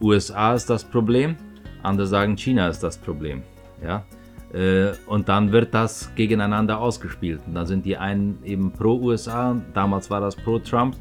USA 0.00 0.54
ist 0.54 0.68
das 0.68 0.84
Problem, 0.84 1.36
andere 1.82 2.06
sagen, 2.06 2.36
China 2.36 2.68
ist 2.68 2.82
das 2.82 2.98
Problem. 2.98 3.42
Ja? 3.82 4.04
Äh, 4.52 4.92
und 5.06 5.28
dann 5.28 5.52
wird 5.52 5.72
das 5.72 6.12
gegeneinander 6.14 6.78
ausgespielt. 6.78 7.40
Und 7.46 7.54
dann 7.54 7.66
sind 7.66 7.86
die 7.86 7.96
einen 7.96 8.38
eben 8.44 8.72
pro 8.72 8.98
USA, 9.00 9.56
damals 9.74 10.10
war 10.10 10.20
das 10.20 10.36
pro 10.36 10.58
Trump, 10.58 10.96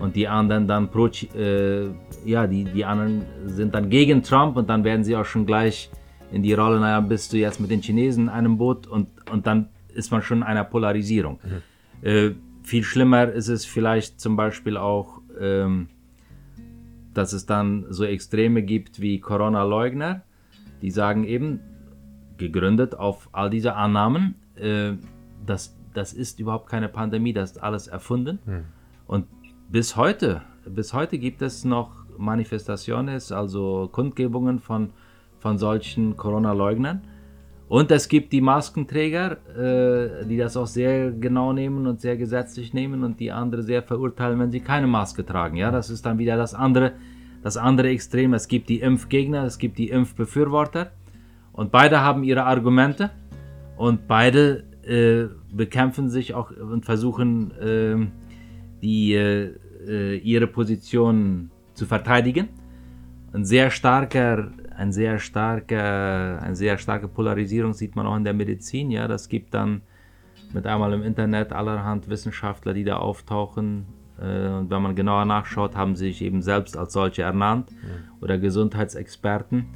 und 0.00 0.14
die 0.16 0.28
anderen 0.28 0.66
dann 0.66 0.90
pro, 0.90 1.06
äh, 1.06 1.88
ja, 2.24 2.46
die, 2.46 2.64
die 2.64 2.84
anderen 2.84 3.24
sind 3.46 3.74
dann 3.74 3.88
gegen 3.88 4.22
Trump 4.22 4.56
und 4.56 4.68
dann 4.68 4.84
werden 4.84 5.04
sie 5.04 5.16
auch 5.16 5.24
schon 5.24 5.46
gleich 5.46 5.90
in 6.32 6.42
die 6.42 6.52
Rolle, 6.52 6.80
naja, 6.80 7.00
bist 7.00 7.32
du 7.32 7.38
jetzt 7.38 7.60
mit 7.60 7.70
den 7.70 7.80
Chinesen 7.80 8.24
in 8.24 8.28
einem 8.28 8.58
Boot 8.58 8.86
und, 8.86 9.08
und 9.30 9.46
dann 9.46 9.68
ist 9.94 10.10
man 10.10 10.22
schon 10.22 10.38
in 10.38 10.44
einer 10.44 10.64
Polarisierung. 10.64 11.38
Mhm. 11.42 12.06
Äh, 12.06 12.30
viel 12.62 12.82
schlimmer 12.82 13.30
ist 13.30 13.48
es 13.48 13.64
vielleicht 13.64 14.20
zum 14.20 14.36
Beispiel 14.36 14.76
auch, 14.76 15.20
ähm, 15.40 15.88
dass 17.14 17.32
es 17.32 17.46
dann 17.46 17.86
so 17.90 18.04
Extreme 18.04 18.62
gibt 18.62 19.00
wie 19.00 19.20
Corona-Leugner, 19.20 20.22
die 20.82 20.90
sagen 20.90 21.24
eben, 21.24 21.60
gegründet 22.36 22.94
auf 22.94 23.30
all 23.32 23.48
diese 23.48 23.74
Annahmen, 23.74 24.34
äh, 24.56 24.92
das, 25.46 25.76
das 25.94 26.12
ist 26.12 26.40
überhaupt 26.40 26.68
keine 26.68 26.88
Pandemie, 26.88 27.32
das 27.32 27.52
ist 27.52 27.62
alles 27.62 27.86
erfunden. 27.86 28.40
Hm. 28.44 28.64
Und 29.06 29.26
bis 29.68 29.96
heute, 29.96 30.42
bis 30.64 30.92
heute 30.92 31.18
gibt 31.18 31.42
es 31.42 31.64
noch 31.64 31.90
Manifestaciones, 32.18 33.32
also 33.32 33.88
Kundgebungen 33.92 34.58
von, 34.58 34.90
von 35.38 35.58
solchen 35.58 36.16
Corona-Leugnern. 36.16 37.02
Und 37.68 37.90
es 37.90 38.08
gibt 38.08 38.32
die 38.32 38.40
Maskenträger, 38.40 39.38
äh, 39.56 40.24
die 40.24 40.36
das 40.36 40.56
auch 40.56 40.68
sehr 40.68 41.10
genau 41.10 41.52
nehmen 41.52 41.86
und 41.88 42.00
sehr 42.00 42.16
gesetzlich 42.16 42.72
nehmen 42.72 43.02
und 43.02 43.18
die 43.18 43.32
andere 43.32 43.64
sehr 43.64 43.82
verurteilen, 43.82 44.38
wenn 44.38 44.52
sie 44.52 44.60
keine 44.60 44.86
Maske 44.86 45.26
tragen. 45.26 45.56
Ja, 45.56 45.72
das 45.72 45.90
ist 45.90 46.06
dann 46.06 46.18
wieder 46.18 46.36
das 46.36 46.54
andere, 46.54 46.92
das 47.42 47.56
andere 47.56 47.88
Extrem. 47.88 48.34
Es 48.34 48.46
gibt 48.46 48.68
die 48.68 48.80
Impfgegner, 48.80 49.44
es 49.44 49.58
gibt 49.58 49.78
die 49.78 49.88
Impfbefürworter. 49.88 50.92
Und 51.52 51.72
beide 51.72 52.02
haben 52.02 52.22
ihre 52.22 52.44
Argumente 52.44 53.10
und 53.76 54.06
beide 54.06 54.62
äh, 54.84 55.26
bekämpfen 55.52 56.08
sich 56.08 56.34
auch 56.34 56.52
und 56.52 56.84
versuchen, 56.84 57.50
äh, 57.58 58.06
die, 58.86 59.14
äh, 59.14 60.16
ihre 60.18 60.46
Position 60.46 61.50
zu 61.74 61.86
verteidigen. 61.86 62.48
Ein 63.32 63.44
sehr 63.44 63.70
starker, 63.70 64.52
ein 64.76 64.92
sehr 64.92 65.18
starker, 65.18 66.40
eine 66.40 66.54
sehr 66.54 66.78
starke 66.78 67.08
Polarisierung 67.08 67.72
sieht 67.74 67.96
man 67.96 68.06
auch 68.06 68.16
in 68.16 68.24
der 68.24 68.32
Medizin. 68.32 68.90
Ja, 68.92 69.08
das 69.08 69.28
gibt 69.28 69.54
dann 69.54 69.82
mit 70.54 70.66
einmal 70.66 70.92
im 70.92 71.02
Internet 71.02 71.52
allerhand 71.52 72.08
Wissenschaftler, 72.08 72.72
die 72.74 72.84
da 72.84 72.98
auftauchen. 72.98 73.86
Äh, 74.20 74.48
und 74.48 74.70
wenn 74.70 74.82
man 74.82 74.94
genauer 74.94 75.24
nachschaut, 75.24 75.74
haben 75.74 75.96
sie 75.96 76.06
sich 76.06 76.22
eben 76.22 76.40
selbst 76.40 76.76
als 76.76 76.92
solche 76.92 77.22
ernannt 77.22 77.70
ja. 77.72 77.88
oder 78.20 78.38
Gesundheitsexperten 78.38 79.66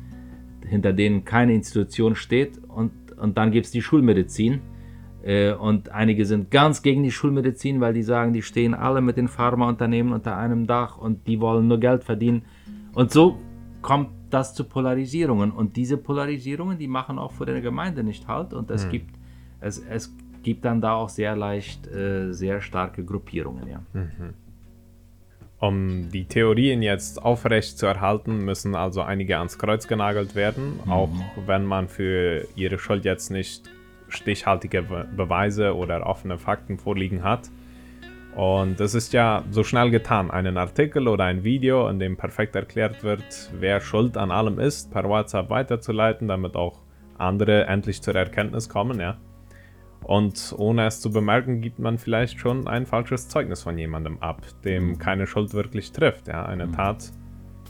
hinter 0.66 0.92
denen 0.92 1.24
keine 1.24 1.52
Institution 1.54 2.14
steht. 2.14 2.58
Und, 2.68 2.92
und 3.18 3.36
dann 3.36 3.50
gibt 3.50 3.66
es 3.66 3.72
die 3.72 3.82
Schulmedizin. 3.82 4.60
Äh, 5.22 5.52
und 5.52 5.90
einige 5.90 6.24
sind 6.24 6.50
ganz 6.50 6.82
gegen 6.82 7.02
die 7.02 7.10
Schulmedizin, 7.10 7.80
weil 7.80 7.92
die 7.92 8.02
sagen, 8.02 8.32
die 8.32 8.42
stehen 8.42 8.74
alle 8.74 9.00
mit 9.00 9.16
den 9.16 9.28
Pharmaunternehmen 9.28 10.12
unter 10.12 10.36
einem 10.36 10.66
Dach 10.66 10.98
und 10.98 11.26
die 11.26 11.40
wollen 11.40 11.68
nur 11.68 11.78
Geld 11.78 12.04
verdienen. 12.04 12.42
Und 12.94 13.10
so 13.12 13.38
kommt 13.82 14.10
das 14.30 14.54
zu 14.54 14.64
Polarisierungen. 14.64 15.50
Und 15.50 15.76
diese 15.76 15.96
Polarisierungen, 15.96 16.78
die 16.78 16.88
machen 16.88 17.18
auch 17.18 17.32
vor 17.32 17.46
der 17.46 17.60
Gemeinde 17.60 18.02
nicht 18.02 18.28
halt. 18.28 18.52
Und 18.54 18.70
es, 18.70 18.86
mhm. 18.86 18.90
gibt, 18.90 19.14
es, 19.60 19.78
es 19.78 20.14
gibt 20.42 20.64
dann 20.64 20.80
da 20.80 20.94
auch 20.94 21.08
sehr 21.08 21.36
leicht 21.36 21.86
äh, 21.88 22.32
sehr 22.32 22.60
starke 22.60 23.04
Gruppierungen. 23.04 23.68
Ja. 23.68 23.82
Mhm. 23.92 24.34
Um 25.58 26.10
die 26.10 26.24
Theorien 26.24 26.80
jetzt 26.80 27.22
aufrecht 27.22 27.76
zu 27.76 27.84
erhalten, 27.84 28.38
müssen 28.38 28.74
also 28.74 29.02
einige 29.02 29.36
ans 29.36 29.58
Kreuz 29.58 29.86
genagelt 29.86 30.34
werden, 30.34 30.78
mhm. 30.84 30.90
auch 30.90 31.10
wenn 31.44 31.66
man 31.66 31.88
für 31.88 32.46
ihre 32.56 32.78
Schuld 32.78 33.04
jetzt 33.04 33.30
nicht 33.30 33.68
stichhaltige 34.10 34.82
Beweise 34.82 35.74
oder 35.74 36.06
offene 36.06 36.38
Fakten 36.38 36.78
vorliegen 36.78 37.22
hat. 37.22 37.50
Und 38.36 38.80
es 38.80 38.94
ist 38.94 39.12
ja 39.12 39.42
so 39.50 39.64
schnell 39.64 39.90
getan, 39.90 40.30
einen 40.30 40.56
Artikel 40.56 41.08
oder 41.08 41.24
ein 41.24 41.42
Video, 41.42 41.88
in 41.88 41.98
dem 41.98 42.16
perfekt 42.16 42.54
erklärt 42.54 43.02
wird, 43.02 43.50
wer 43.58 43.80
schuld 43.80 44.16
an 44.16 44.30
allem 44.30 44.58
ist, 44.58 44.92
per 44.92 45.08
WhatsApp 45.08 45.50
weiterzuleiten, 45.50 46.28
damit 46.28 46.54
auch 46.54 46.80
andere 47.18 47.66
endlich 47.66 48.02
zur 48.02 48.14
Erkenntnis 48.14 48.68
kommen, 48.68 49.00
ja. 49.00 49.16
Und 50.02 50.54
ohne 50.56 50.86
es 50.86 51.00
zu 51.00 51.10
bemerken, 51.10 51.60
gibt 51.60 51.78
man 51.78 51.98
vielleicht 51.98 52.40
schon 52.40 52.66
ein 52.66 52.86
falsches 52.86 53.28
Zeugnis 53.28 53.62
von 53.62 53.76
jemandem 53.78 54.18
ab, 54.20 54.42
dem 54.64 54.88
mhm. 54.88 54.98
keine 54.98 55.26
Schuld 55.26 55.52
wirklich 55.52 55.92
trifft. 55.92 56.28
Ja? 56.28 56.46
Eine 56.46 56.66
mhm. 56.66 56.72
Tat, 56.72 57.12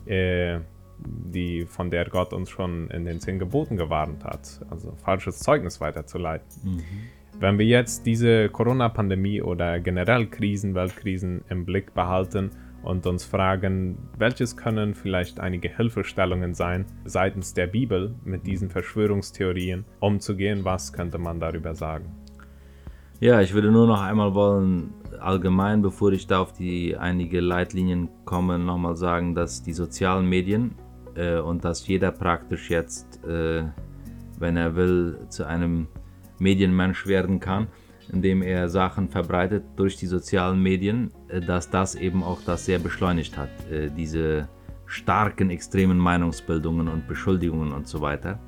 äh, 0.07 0.61
die, 1.07 1.67
von 1.67 1.91
der 1.91 2.07
Gott 2.07 2.33
uns 2.33 2.51
schon 2.51 2.89
in 2.91 3.05
den 3.05 3.21
zehn 3.21 3.39
Geboten 3.39 3.77
gewarnt 3.77 4.25
hat. 4.25 4.61
Also 4.71 4.93
falsches 5.05 5.39
Zeugnis 5.39 5.81
weiterzuleiten. 5.81 6.47
Mhm. 6.63 6.83
Wenn 7.39 7.59
wir 7.59 7.67
jetzt 7.67 8.05
diese 8.05 8.49
Corona-Pandemie 8.49 9.41
oder 9.41 9.81
generell 9.81 10.27
Krisen, 10.27 10.75
Weltkrisen 10.75 11.43
im 11.49 11.65
Blick 11.65 11.95
behalten 11.95 12.51
und 12.83 13.07
uns 13.07 13.25
fragen, 13.25 13.97
welches 14.19 14.57
können 14.57 14.95
vielleicht 14.95 15.41
einige 15.41 15.75
Hilfestellungen 15.75 16.55
sein 16.55 16.87
seitens 17.05 17.55
der 17.55 17.67
Bibel 17.67 18.15
mit 18.25 18.47
diesen 18.47 18.69
Verschwörungstheorien 18.69 19.85
umzugehen, 20.01 20.65
was 20.65 20.93
könnte 20.93 21.19
man 21.19 21.41
darüber 21.41 21.75
sagen? 21.75 22.13
Ja, 23.21 23.43
ich 23.43 23.53
würde 23.53 23.71
nur 23.71 23.87
noch 23.87 24.01
einmal 24.01 24.35
wollen, 24.35 24.95
allgemein, 25.21 25.83
bevor 25.83 26.11
ich 26.13 26.27
da 26.27 26.41
auf 26.41 26.55
die 26.55 26.97
einige 26.97 27.41
Leitlinien 27.41 28.09
komme, 28.25 28.59
nochmal 28.59 28.97
sagen, 28.97 29.35
dass 29.35 29.63
die 29.63 29.75
sozialen 29.75 30.27
Medien 30.27 30.75
äh, 31.21 31.39
und 31.39 31.65
dass 31.65 31.87
jeder 31.87 32.11
praktisch 32.11 32.71
jetzt, 32.71 33.23
äh, 33.25 33.65
wenn 34.39 34.57
er 34.57 34.75
will, 34.75 35.19
zu 35.29 35.47
einem 35.47 35.87
Medienmensch 36.39 37.07
werden 37.07 37.41
kann, 37.41 37.67
indem 38.11 38.43
er 38.43 38.69
Sachen 38.69 39.09
verbreitet 39.09 39.65
durch 39.77 39.97
die 39.97 40.07
sozialen 40.07 40.63
Medien, 40.63 41.13
äh, 41.29 41.41
dass 41.41 41.71
das 41.71 41.95
eben 41.95 42.23
auch 42.23 42.41
das 42.45 42.65
sehr 42.65 42.79
beschleunigt 42.79 43.37
hat, 43.37 43.51
äh, 43.71 43.91
diese 43.91 44.49
starken, 44.87 45.51
extremen 45.51 45.99
Meinungsbildungen 45.99 46.89
und 46.89 47.07
Beschuldigungen 47.07 47.73
und 47.73 47.87
so 47.87 48.01
weiter. 48.01 48.41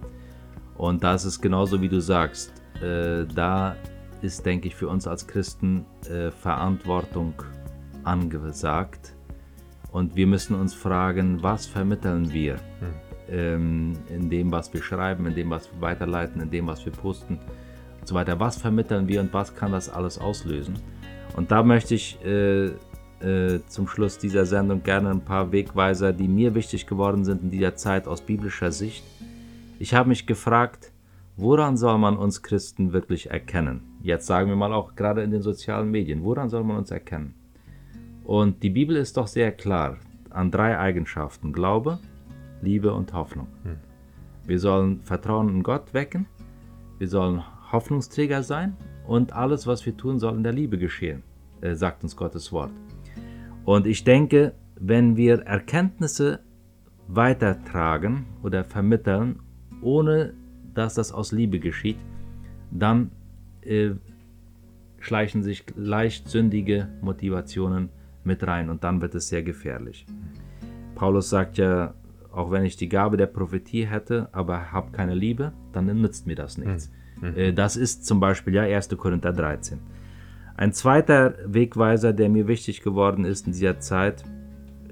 Und 0.76 1.05
da 1.05 1.14
ist 1.14 1.41
genauso, 1.41 1.81
wie 1.81 1.88
du 1.88 2.00
sagst, 2.00 2.52
äh, 2.83 3.26
da 3.26 3.76
ist, 4.23 4.45
denke 4.47 4.69
ich, 4.69 4.75
für 4.75 4.88
uns 4.88 5.07
als 5.07 5.26
Christen 5.26 5.85
Verantwortung 6.41 7.35
angesagt. 8.05 9.12
Und 9.93 10.17
wir 10.17 10.27
müssen 10.27 10.55
uns 10.55 10.75
fragen, 10.75 11.43
was 11.43 11.67
vermitteln 11.67 12.33
wir 12.33 12.55
hm. 12.55 12.61
ähm, 13.29 13.93
in 14.09 14.31
dem, 14.31 14.51
was 14.51 14.73
wir 14.73 14.83
schreiben, 14.83 15.27
in 15.27 15.35
dem, 15.35 15.51
was 15.51 15.71
wir 15.73 15.81
weiterleiten, 15.81 16.41
in 16.41 16.51
dem, 16.51 16.67
was 16.67 16.85
wir 16.85 16.93
posten 16.93 17.39
und 18.01 18.09
so 18.09 18.15
weiter. 18.15 18.41
Was 18.41 18.57
vermitteln 18.57 19.07
wir 19.07 19.21
und 19.21 19.33
was 19.33 19.55
kann 19.55 19.73
das 19.73 19.91
alles 19.91 20.19
auslösen? 20.19 20.79
Und 21.37 21.51
da 21.51 21.63
möchte 21.63 21.95
ich 21.95 22.19
äh, 22.25 22.71
äh, 23.21 23.61
zum 23.69 23.87
Schluss 23.87 24.19
dieser 24.19 24.47
Sendung 24.47 24.83
gerne 24.83 25.11
ein 25.11 25.21
paar 25.21 25.53
Wegweiser, 25.53 26.13
die 26.13 26.29
mir 26.29 26.55
wichtig 26.55 26.87
geworden 26.87 27.25
sind 27.25 27.43
in 27.43 27.51
dieser 27.51 27.77
Zeit 27.77 28.09
aus 28.09 28.21
biblischer 28.21 28.73
Sicht, 28.73 29.05
ich 29.79 29.95
habe 29.95 30.09
mich 30.09 30.27
gefragt, 30.27 30.93
woran 31.37 31.77
soll 31.77 31.99
man 31.99 32.17
uns 32.17 32.43
Christen 32.43 32.93
wirklich 32.93 33.31
erkennen? 33.31 33.83
Jetzt 34.03 34.27
sagen 34.27 34.49
wir 34.49 34.57
mal 34.57 34.73
auch 34.73 34.95
gerade 34.95 35.23
in 35.23 35.31
den 35.31 35.43
sozialen 35.43 35.91
Medien, 35.91 36.23
woran 36.23 36.49
soll 36.49 36.63
man 36.63 36.77
uns 36.77 36.91
erkennen? 36.91 37.35
Und 38.25 38.62
die 38.62 38.71
Bibel 38.71 38.97
ist 38.97 39.17
doch 39.17 39.26
sehr 39.26 39.52
klar 39.52 39.99
an 40.31 40.50
drei 40.50 40.79
Eigenschaften: 40.79 41.52
Glaube, 41.52 41.99
Liebe 42.61 42.93
und 42.93 43.12
Hoffnung. 43.12 43.49
Hm. 43.64 43.76
Wir 44.47 44.59
sollen 44.59 45.02
Vertrauen 45.02 45.49
in 45.49 45.62
Gott 45.62 45.95
wecken, 45.95 46.26
wir 46.99 47.09
sollen 47.09 47.43
Hoffnungsträger 47.71 48.43
sein 48.43 48.76
und 49.07 49.33
alles, 49.33 49.67
was 49.67 49.85
wir 49.87 49.97
tun, 49.97 50.19
soll 50.19 50.37
in 50.37 50.43
der 50.43 50.52
Liebe 50.52 50.79
geschehen, 50.79 51.23
äh, 51.61 51.75
sagt 51.75 52.02
uns 52.02 52.17
Gottes 52.17 52.52
Wort. 52.52 52.73
Und 53.64 53.87
ich 53.87 54.05
denke, 54.05 54.55
wenn 54.75 55.17
wir 55.17 55.43
Erkenntnisse 55.43 56.41
weitertragen 57.07 58.26
oder 58.43 58.64
vermitteln, 58.64 59.41
ohne 59.81 60.35
dass 60.75 60.95
das 60.95 61.12
aus 61.12 61.33
Liebe 61.33 61.61
geschieht, 61.61 61.99
dann 62.71 63.11
äh, 63.62 63.91
schleichen 64.99 65.43
sich 65.43 65.64
leicht 65.76 66.29
sündige 66.29 66.88
Motivationen 67.00 67.91
mit 68.25 68.47
rein 68.47 68.71
und 68.71 68.85
dann 68.85 69.00
wird 69.00 69.14
es 69.14 69.29
sehr 69.29 69.43
gefährlich. 69.43 70.07
Paulus 70.95 71.31
sagt 71.31 71.59
ja, 71.59 71.95
auch 72.31 72.50
wenn 72.50 72.64
ich 72.64 72.76
die 72.76 72.88
Gabe 72.88 73.17
der 73.17 73.26
Prophetie 73.26 73.87
hätte, 73.87 74.29
aber 74.33 74.73
habe 74.73 74.93
keine 74.93 75.14
Liebe, 75.14 75.52
dann 75.73 75.87
nützt 75.87 76.26
mir 76.26 76.37
das 76.37 76.59
nichts. 76.59 76.91
Mhm. 77.21 77.37
Äh, 77.37 77.52
das 77.52 77.76
ist 77.76 78.07
zum 78.07 78.21
Beispiel 78.21 78.55
ja 78.55 78.62
1. 78.62 78.88
Korinther 78.97 79.33
13. 79.33 79.79
Ein 80.57 80.73
zweiter 80.73 81.35
Wegweiser, 81.47 82.12
der 82.12 82.29
mir 82.29 82.47
wichtig 82.47 82.83
geworden 82.83 83.25
ist 83.25 83.47
in 83.47 83.52
dieser 83.52 83.81
Zeit, 83.81 84.25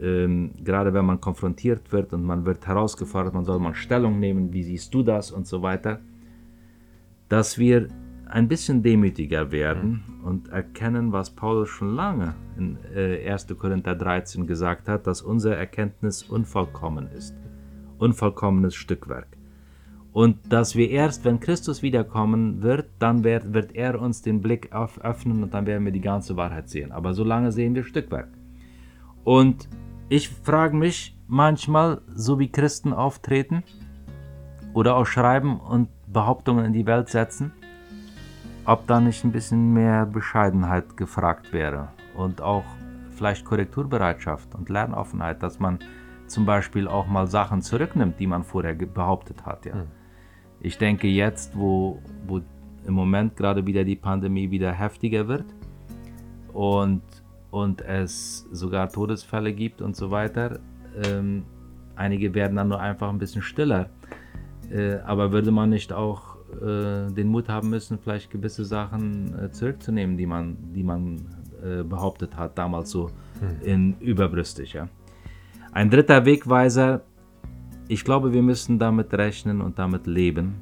ähm, 0.00 0.52
gerade 0.64 0.94
wenn 0.94 1.04
man 1.04 1.20
konfrontiert 1.20 1.92
wird 1.92 2.12
und 2.12 2.24
man 2.24 2.46
wird 2.46 2.66
herausgefordert, 2.66 3.34
man 3.34 3.44
soll 3.44 3.58
mal 3.58 3.74
Stellung 3.74 4.18
nehmen, 4.18 4.52
wie 4.52 4.62
siehst 4.62 4.94
du 4.94 5.02
das 5.02 5.30
und 5.30 5.46
so 5.46 5.62
weiter, 5.62 6.00
dass 7.28 7.58
wir 7.58 7.88
ein 8.30 8.48
bisschen 8.48 8.82
demütiger 8.82 9.50
werden 9.50 10.02
mhm. 10.20 10.24
und 10.24 10.48
erkennen, 10.48 11.12
was 11.12 11.30
Paulus 11.30 11.68
schon 11.68 11.94
lange 11.94 12.34
in 12.56 12.78
äh, 12.94 13.28
1. 13.30 13.48
Korinther 13.58 13.94
13 13.94 14.46
gesagt 14.46 14.88
hat, 14.88 15.06
dass 15.06 15.22
unsere 15.22 15.56
Erkenntnis 15.56 16.22
unvollkommen 16.22 17.08
ist. 17.16 17.34
Unvollkommenes 17.98 18.74
Stückwerk. 18.74 19.28
Und 20.12 20.52
dass 20.52 20.74
wir 20.74 20.90
erst, 20.90 21.24
wenn 21.24 21.38
Christus 21.38 21.82
wiederkommen 21.82 22.62
wird, 22.62 22.86
dann 22.98 23.22
wird, 23.22 23.52
wird 23.54 23.74
er 23.74 24.00
uns 24.00 24.22
den 24.22 24.40
Blick 24.40 24.72
auf, 24.72 25.00
öffnen 25.04 25.42
und 25.42 25.54
dann 25.54 25.66
werden 25.66 25.84
wir 25.84 25.92
die 25.92 26.00
ganze 26.00 26.36
Wahrheit 26.36 26.68
sehen. 26.68 26.90
Aber 26.90 27.14
solange 27.14 27.52
sehen 27.52 27.74
wir 27.74 27.84
Stückwerk. 27.84 28.28
Und 29.22 29.68
ich 30.08 30.28
frage 30.28 30.76
mich 30.76 31.16
manchmal, 31.28 32.00
so 32.12 32.38
wie 32.40 32.50
Christen 32.50 32.92
auftreten 32.92 33.62
oder 34.72 34.96
auch 34.96 35.06
schreiben 35.06 35.60
und 35.60 35.88
Behauptungen 36.12 36.64
in 36.64 36.72
die 36.72 36.86
Welt 36.86 37.08
setzen, 37.08 37.52
ob 38.64 38.86
da 38.86 39.00
nicht 39.00 39.24
ein 39.24 39.32
bisschen 39.32 39.72
mehr 39.72 40.06
Bescheidenheit 40.06 40.96
gefragt 40.96 41.52
wäre 41.52 41.88
und 42.14 42.40
auch 42.40 42.64
vielleicht 43.10 43.44
Korrekturbereitschaft 43.44 44.54
und 44.54 44.68
Lernoffenheit, 44.68 45.42
dass 45.42 45.58
man 45.58 45.78
zum 46.26 46.46
Beispiel 46.46 46.86
auch 46.88 47.06
mal 47.06 47.26
Sachen 47.26 47.60
zurücknimmt, 47.60 48.18
die 48.20 48.26
man 48.26 48.44
vorher 48.44 48.74
behauptet 48.74 49.44
hat. 49.44 49.66
Ja. 49.66 49.74
Mhm. 49.74 49.88
Ich 50.60 50.78
denke 50.78 51.08
jetzt, 51.08 51.56
wo, 51.56 52.00
wo 52.26 52.40
im 52.86 52.94
Moment 52.94 53.36
gerade 53.36 53.66
wieder 53.66 53.84
die 53.84 53.96
Pandemie 53.96 54.50
wieder 54.50 54.72
heftiger 54.72 55.26
wird 55.28 55.46
und, 56.52 57.02
und 57.50 57.82
es 57.82 58.46
sogar 58.52 58.90
Todesfälle 58.90 59.52
gibt 59.52 59.82
und 59.82 59.96
so 59.96 60.10
weiter, 60.10 60.60
ähm, 61.04 61.44
einige 61.96 62.34
werden 62.34 62.56
dann 62.56 62.68
nur 62.68 62.80
einfach 62.80 63.08
ein 63.08 63.18
bisschen 63.18 63.42
stiller. 63.42 63.90
Äh, 64.70 64.98
aber 65.04 65.32
würde 65.32 65.50
man 65.50 65.70
nicht 65.70 65.92
auch 65.92 66.29
äh, 66.52 67.12
den 67.12 67.28
Mut 67.28 67.48
haben 67.48 67.70
müssen, 67.70 67.98
vielleicht 67.98 68.30
gewisse 68.30 68.64
Sachen 68.64 69.38
äh, 69.38 69.50
zurückzunehmen, 69.50 70.16
die 70.16 70.26
man, 70.26 70.56
die 70.74 70.82
man 70.82 71.26
äh, 71.62 71.82
behauptet 71.82 72.36
hat, 72.36 72.56
damals 72.58 72.90
so 72.90 73.10
hm. 73.40 73.62
in 73.62 73.96
überbrüstig. 74.00 74.72
Ja. 74.72 74.88
Ein 75.72 75.90
dritter 75.90 76.24
Wegweiser 76.24 77.02
ich 77.90 78.04
glaube, 78.04 78.32
wir 78.32 78.42
müssen 78.42 78.78
damit 78.78 79.12
rechnen 79.12 79.60
und 79.60 79.80
damit 79.80 80.06
leben, 80.06 80.54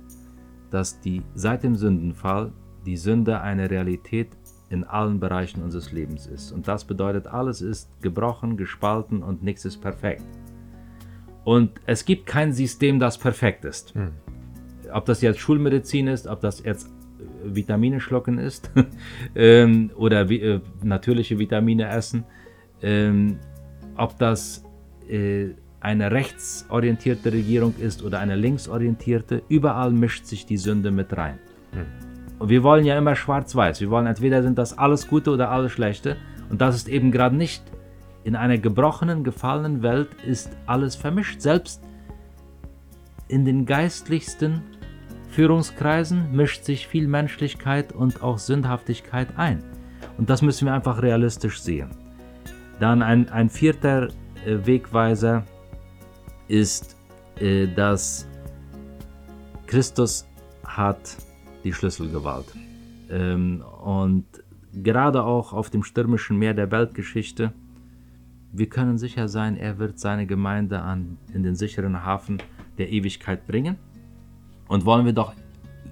dass 0.71 0.99
die 0.99 1.23
seit 1.35 1.63
dem 1.63 1.77
Sündenfall 1.77 2.53
die 2.87 2.97
Sünde 2.97 3.43
eine 3.43 3.71
Realität 3.71 4.31
in 4.71 4.83
allen 4.85 5.21
Bereichen 5.21 5.63
unseres 5.63 5.93
Lebens 5.93 6.27
ist. 6.27 6.53
Und 6.53 6.67
das 6.69 6.87
bedeutet, 6.87 7.27
alles 7.27 7.61
ist 7.61 7.91
gebrochen, 8.01 8.57
gespalten 8.57 9.23
und 9.23 9.43
nichts 9.43 9.67
ist 9.67 9.77
perfekt. 9.77 10.25
Und 11.45 11.73
es 11.85 12.07
gibt 12.07 12.25
kein 12.25 12.55
System, 12.55 12.99
das 12.99 13.19
perfekt 13.19 13.67
ist. 13.67 13.95
Hm. 13.95 14.13
Ob 14.93 15.05
das 15.05 15.21
jetzt 15.21 15.41
Schulmedizin 15.41 16.07
ist, 16.07 16.27
ob 16.27 16.41
das 16.41 16.63
jetzt 16.65 16.91
Vitamine 17.45 18.01
schlucken 18.01 18.39
ist 18.39 18.71
ähm, 19.35 19.91
oder 19.97 20.31
äh, 20.31 20.61
natürliche 20.83 21.39
Vitamine 21.39 21.89
essen, 21.89 22.25
ähm, 22.83 23.39
ob 23.97 24.19
das 24.19 24.65
äh, 25.09 25.49
eine 25.81 26.11
rechtsorientierte 26.11 27.33
Regierung 27.33 27.75
ist 27.79 28.03
oder 28.03 28.19
eine 28.19 28.37
linksorientierte, 28.37 29.43
überall 29.49 29.93
mischt 29.93 30.27
sich 30.27 30.47
die 30.47 30.57
Sünde 30.57 30.91
mit 30.91 31.17
rein. 31.17 31.39
Hm. 31.73 32.09
Und 32.39 32.49
wir 32.49 32.63
wollen 32.63 32.85
ja 32.85 32.97
immer 32.97 33.17
schwarz-weiß. 33.17 33.81
Wir 33.81 33.91
wollen 33.91 34.07
entweder 34.07 34.43
sind 34.43 34.59
das 34.59 34.77
alles 34.77 35.09
Gute 35.09 35.31
oder 35.31 35.51
alles 35.51 35.73
Schlechte. 35.73 36.17
Und 36.51 36.61
das 36.61 36.77
ist 36.77 36.89
eben 36.89 37.11
gerade 37.11 37.37
nicht. 37.37 37.63
In 38.25 38.37
einer 38.37 38.59
gebrochenen, 38.59 39.25
gefallenen 39.25 39.83
Welt 39.83 40.09
ist 40.27 40.51
alles 40.67 40.95
vermischt. 40.95 41.41
Selbst 41.41 41.83
in 43.27 43.45
den 43.45 43.67
geistlichsten 43.67 44.63
Führungskreisen 45.29 46.35
mischt 46.35 46.65
sich 46.65 46.87
viel 46.89 47.07
Menschlichkeit 47.07 47.93
und 47.93 48.23
auch 48.23 48.39
Sündhaftigkeit 48.39 49.29
ein. 49.37 49.63
Und 50.17 50.31
das 50.31 50.43
müssen 50.43 50.67
wir 50.67 50.75
einfach 50.75 51.03
realistisch 51.03 51.61
sehen. 51.61 51.91
Dann 52.81 53.03
ein, 53.03 53.29
ein 53.29 53.51
vierter 53.51 54.09
äh, 54.45 54.59
Wegweiser 54.65 55.45
ist, 56.49 56.97
äh, 57.39 57.67
dass 57.69 58.27
Christus 59.67 60.27
hat 60.65 61.17
die 61.65 61.73
Schlüsselgewalt. 61.73 62.47
Ähm, 63.11 63.63
und 63.83 64.25
gerade 64.73 65.23
auch 65.23 65.53
auf 65.53 65.71
dem 65.71 65.83
stürmischen 65.83 66.39
Meer 66.39 66.55
der 66.55 66.71
Weltgeschichte, 66.71 67.53
wir 68.53 68.69
können 68.69 68.97
sicher 68.97 69.29
sein, 69.29 69.57
er 69.57 69.79
wird 69.79 69.99
seine 69.99 70.27
Gemeinde 70.27 70.81
an, 70.81 71.19
in 71.35 71.43
den 71.43 71.55
sicheren 71.55 72.05
Hafen 72.05 72.39
der 72.79 72.91
Ewigkeit 72.91 73.47
bringen. 73.47 73.77
Und 74.69 74.85
wollen 74.85 75.07
wir 75.07 75.13
doch 75.13 75.35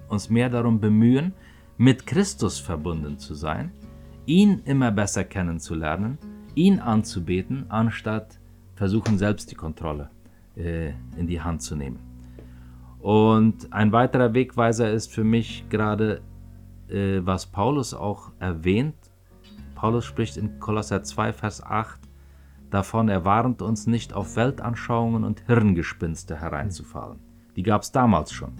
uns 0.07 0.29
mehr 0.29 0.49
darum 0.49 0.79
bemühen, 0.79 1.33
mit 1.77 2.07
Christus 2.07 2.59
verbunden 2.59 3.19
zu 3.19 3.33
sein, 3.33 3.71
ihn 4.25 4.61
immer 4.65 4.91
besser 4.91 5.23
kennenzulernen, 5.23 6.17
ihn 6.55 6.79
anzubeten, 6.79 7.65
anstatt 7.69 8.39
versuchen 8.75 9.17
selbst 9.17 9.51
die 9.51 9.55
Kontrolle 9.55 10.09
äh, 10.55 10.89
in 11.17 11.27
die 11.27 11.41
Hand 11.41 11.61
zu 11.61 11.75
nehmen. 11.75 11.99
Und 12.99 13.71
ein 13.71 13.91
weiterer 13.91 14.33
Wegweiser 14.33 14.91
ist 14.91 15.13
für 15.13 15.23
mich 15.23 15.65
gerade, 15.69 16.21
äh, 16.89 17.19
was 17.21 17.45
Paulus 17.45 17.93
auch 17.93 18.31
erwähnt. 18.39 18.95
Paulus 19.75 20.05
spricht 20.05 20.37
in 20.37 20.59
Kolosser 20.59 21.03
2, 21.03 21.33
Vers 21.33 21.63
8 21.63 21.99
davon, 22.71 23.07
er 23.07 23.23
warnt 23.23 23.61
uns 23.61 23.87
nicht 23.87 24.13
auf 24.13 24.35
Weltanschauungen 24.35 25.23
und 25.23 25.41
Hirngespinste 25.45 26.39
hereinzufallen. 26.39 27.26
Die 27.57 27.63
gab 27.63 27.81
es 27.81 27.91
damals 27.91 28.31
schon. 28.31 28.53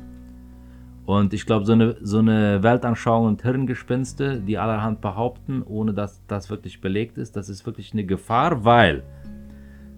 Und 1.05 1.33
ich 1.33 1.45
glaube, 1.45 1.65
so 1.65 1.71
eine, 1.71 1.95
so 2.01 2.17
eine 2.19 2.61
Weltanschauung 2.63 3.27
und 3.27 3.41
Hirngespinste, 3.41 4.41
die 4.41 4.57
allerhand 4.57 4.99
behaupten, 4.99 5.63
ohne 5.63 5.93
dass 5.93 6.21
das 6.27 6.49
wirklich 6.49 6.81
belegt 6.81 7.17
ist, 7.17 7.37
das 7.37 7.47
ist 7.47 7.65
wirklich 7.65 7.93
eine 7.93 8.03
Gefahr, 8.03 8.65
weil 8.65 9.03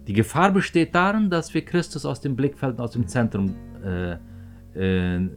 die 0.06 0.12
Gefahr 0.12 0.52
besteht 0.52 0.94
darin, 0.94 1.28
dass 1.28 1.52
wir 1.52 1.64
Christus 1.64 2.06
aus 2.06 2.20
dem 2.20 2.36
Blickfeld, 2.36 2.78
aus 2.78 2.92
dem 2.92 3.08
Zentrum, 3.08 3.56
äh, 3.84 4.12
äh, 4.74 5.28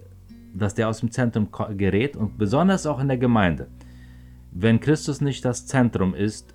dass 0.53 0.75
der 0.75 0.89
aus 0.89 0.99
dem 0.99 1.09
Zentrum 1.09 1.47
gerät 1.75 2.15
und 2.15 2.37
besonders 2.37 2.85
auch 2.85 2.99
in 2.99 3.07
der 3.07 3.17
Gemeinde. 3.17 3.67
Wenn 4.51 4.79
Christus 4.79 5.21
nicht 5.21 5.43
das 5.43 5.65
Zentrum 5.65 6.13
ist 6.13 6.53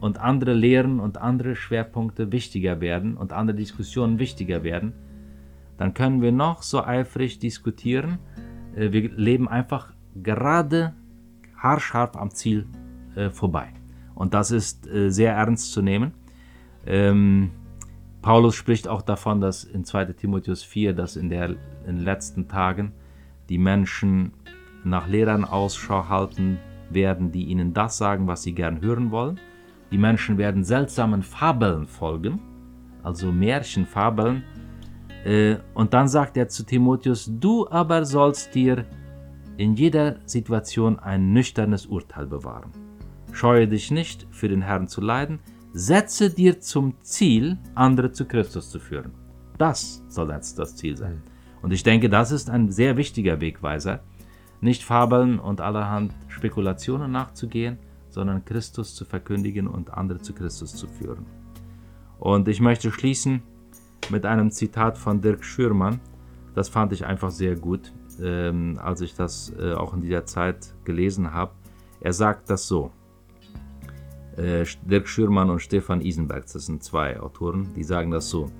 und 0.00 0.20
andere 0.20 0.52
Lehren 0.52 1.00
und 1.00 1.18
andere 1.18 1.56
Schwerpunkte 1.56 2.30
wichtiger 2.30 2.80
werden 2.80 3.16
und 3.16 3.32
andere 3.32 3.56
Diskussionen 3.56 4.20
wichtiger 4.20 4.62
werden, 4.62 4.92
dann 5.76 5.94
können 5.94 6.22
wir 6.22 6.32
noch 6.32 6.62
so 6.62 6.84
eifrig 6.84 7.38
diskutieren. 7.38 8.18
Äh, 8.74 8.92
wir 8.92 9.10
leben 9.12 9.48
einfach 9.48 9.92
gerade 10.14 10.94
haarscharf 11.56 12.16
am 12.16 12.30
Ziel 12.30 12.66
äh, 13.16 13.30
vorbei. 13.30 13.68
Und 14.14 14.34
das 14.34 14.50
ist 14.50 14.86
äh, 14.86 15.10
sehr 15.10 15.34
ernst 15.34 15.72
zu 15.72 15.82
nehmen. 15.82 16.12
Ähm, 16.86 17.50
Paulus 18.22 18.54
spricht 18.54 18.88
auch 18.88 19.02
davon, 19.02 19.40
dass 19.40 19.64
in 19.64 19.84
2 19.84 20.06
Timotheus 20.06 20.62
4, 20.62 20.94
dass 20.94 21.16
in, 21.16 21.28
der, 21.28 21.50
in 21.50 21.96
den 21.96 21.98
letzten 21.98 22.48
Tagen 22.48 22.92
die 23.48 23.58
Menschen 23.58 24.32
nach 24.84 25.08
Lehrern 25.08 25.44
Ausschau 25.44 26.08
halten 26.08 26.58
werden, 26.90 27.32
die 27.32 27.44
ihnen 27.44 27.74
das 27.74 27.98
sagen, 27.98 28.26
was 28.26 28.42
sie 28.42 28.54
gern 28.54 28.80
hören 28.80 29.10
wollen. 29.10 29.40
Die 29.90 29.98
Menschen 29.98 30.38
werden 30.38 30.64
seltsamen 30.64 31.22
Fabeln 31.22 31.86
folgen, 31.86 32.40
also 33.02 33.30
Märchenfabeln, 33.30 34.42
und 35.74 35.94
dann 35.94 36.08
sagt 36.08 36.36
er 36.36 36.48
zu 36.48 36.64
Timotheus, 36.64 37.30
du 37.40 37.66
aber 37.68 38.04
sollst 38.04 38.54
dir 38.54 38.84
in 39.56 39.74
jeder 39.74 40.16
Situation 40.26 40.98
ein 40.98 41.32
nüchternes 41.32 41.86
Urteil 41.86 42.26
bewahren. 42.26 42.70
Scheue 43.32 43.66
dich 43.66 43.90
nicht, 43.90 44.26
für 44.30 44.48
den 44.48 44.62
Herrn 44.62 44.86
zu 44.86 45.00
leiden, 45.00 45.40
setze 45.72 46.30
dir 46.30 46.60
zum 46.60 46.94
Ziel, 47.02 47.58
andere 47.74 48.12
zu 48.12 48.26
Christus 48.26 48.70
zu 48.70 48.78
führen. 48.78 49.12
Das 49.58 50.02
soll 50.08 50.30
jetzt 50.30 50.58
das 50.58 50.76
Ziel 50.76 50.96
sein. 50.96 51.22
Und 51.62 51.72
ich 51.72 51.82
denke, 51.82 52.10
das 52.10 52.30
ist 52.30 52.50
ein 52.50 52.70
sehr 52.70 52.96
wichtiger 52.96 53.40
Wegweiser, 53.40 54.00
nicht 54.60 54.82
Fabeln 54.82 55.38
und 55.38 55.60
allerhand 55.60 56.14
Spekulationen 56.28 57.10
nachzugehen, 57.10 57.78
sondern 58.10 58.44
Christus 58.44 58.94
zu 58.94 59.04
verkündigen 59.04 59.66
und 59.66 59.92
andere 59.92 60.20
zu 60.20 60.34
Christus 60.34 60.76
zu 60.76 60.86
führen. 60.86 61.26
Und 62.18 62.46
ich 62.48 62.60
möchte 62.60 62.92
schließen 62.92 63.42
mit 64.10 64.26
einem 64.26 64.50
Zitat 64.50 64.98
von 64.98 65.20
Dirk 65.20 65.44
Schürmann. 65.44 66.00
Das 66.54 66.68
fand 66.68 66.92
ich 66.92 67.04
einfach 67.04 67.30
sehr 67.30 67.56
gut, 67.56 67.92
ähm, 68.22 68.78
als 68.82 69.00
ich 69.00 69.14
das 69.14 69.52
äh, 69.58 69.72
auch 69.72 69.94
in 69.94 70.00
dieser 70.00 70.24
Zeit 70.24 70.74
gelesen 70.84 71.32
habe. 71.32 71.52
Er 72.00 72.12
sagt 72.12 72.50
das 72.50 72.68
so. 72.68 72.90
Äh, 74.36 74.64
Dirk 74.82 75.08
Schürmann 75.08 75.50
und 75.50 75.60
Stefan 75.60 76.00
Isenberg, 76.00 76.44
das 76.52 76.66
sind 76.66 76.82
zwei 76.82 77.20
Autoren, 77.20 77.72
die 77.74 77.84
sagen 77.84 78.10
das 78.10 78.28
so. 78.28 78.50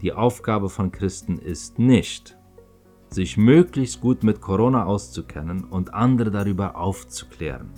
Die 0.00 0.12
Aufgabe 0.12 0.68
von 0.68 0.92
Christen 0.92 1.38
ist 1.38 1.78
nicht, 1.78 2.36
sich 3.10 3.36
möglichst 3.36 4.00
gut 4.00 4.22
mit 4.22 4.40
Corona 4.40 4.84
auszukennen 4.84 5.64
und 5.64 5.92
andere 5.92 6.30
darüber 6.30 6.76
aufzuklären. 6.76 7.70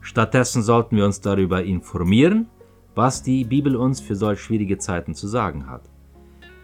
Stattdessen 0.00 0.62
sollten 0.62 0.96
wir 0.96 1.04
uns 1.04 1.20
darüber 1.20 1.62
informieren, 1.62 2.48
was 2.94 3.22
die 3.22 3.44
Bibel 3.44 3.76
uns 3.76 4.00
für 4.00 4.16
solch 4.16 4.40
schwierige 4.40 4.78
Zeiten 4.78 5.14
zu 5.14 5.28
sagen 5.28 5.66
hat. 5.66 5.82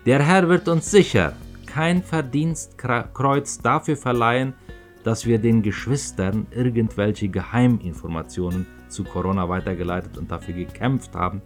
Der 0.06 0.22
Herr 0.22 0.50
wird 0.50 0.68
uns 0.68 0.90
sicher 0.90 1.32
kein 1.66 2.02
Verdienstkreuz 2.02 3.58
dafür 3.58 3.96
verleihen, 3.96 4.52
dass 5.02 5.24
wir 5.24 5.38
den 5.38 5.62
Geschwistern 5.62 6.46
irgendwelche 6.50 7.28
Geheiminformationen 7.28 8.66
zu 8.88 9.04
Corona 9.04 9.48
weitergeleitet 9.48 10.18
und 10.18 10.30
dafür 10.30 10.54
gekämpft 10.54 11.14
haben, 11.14 11.40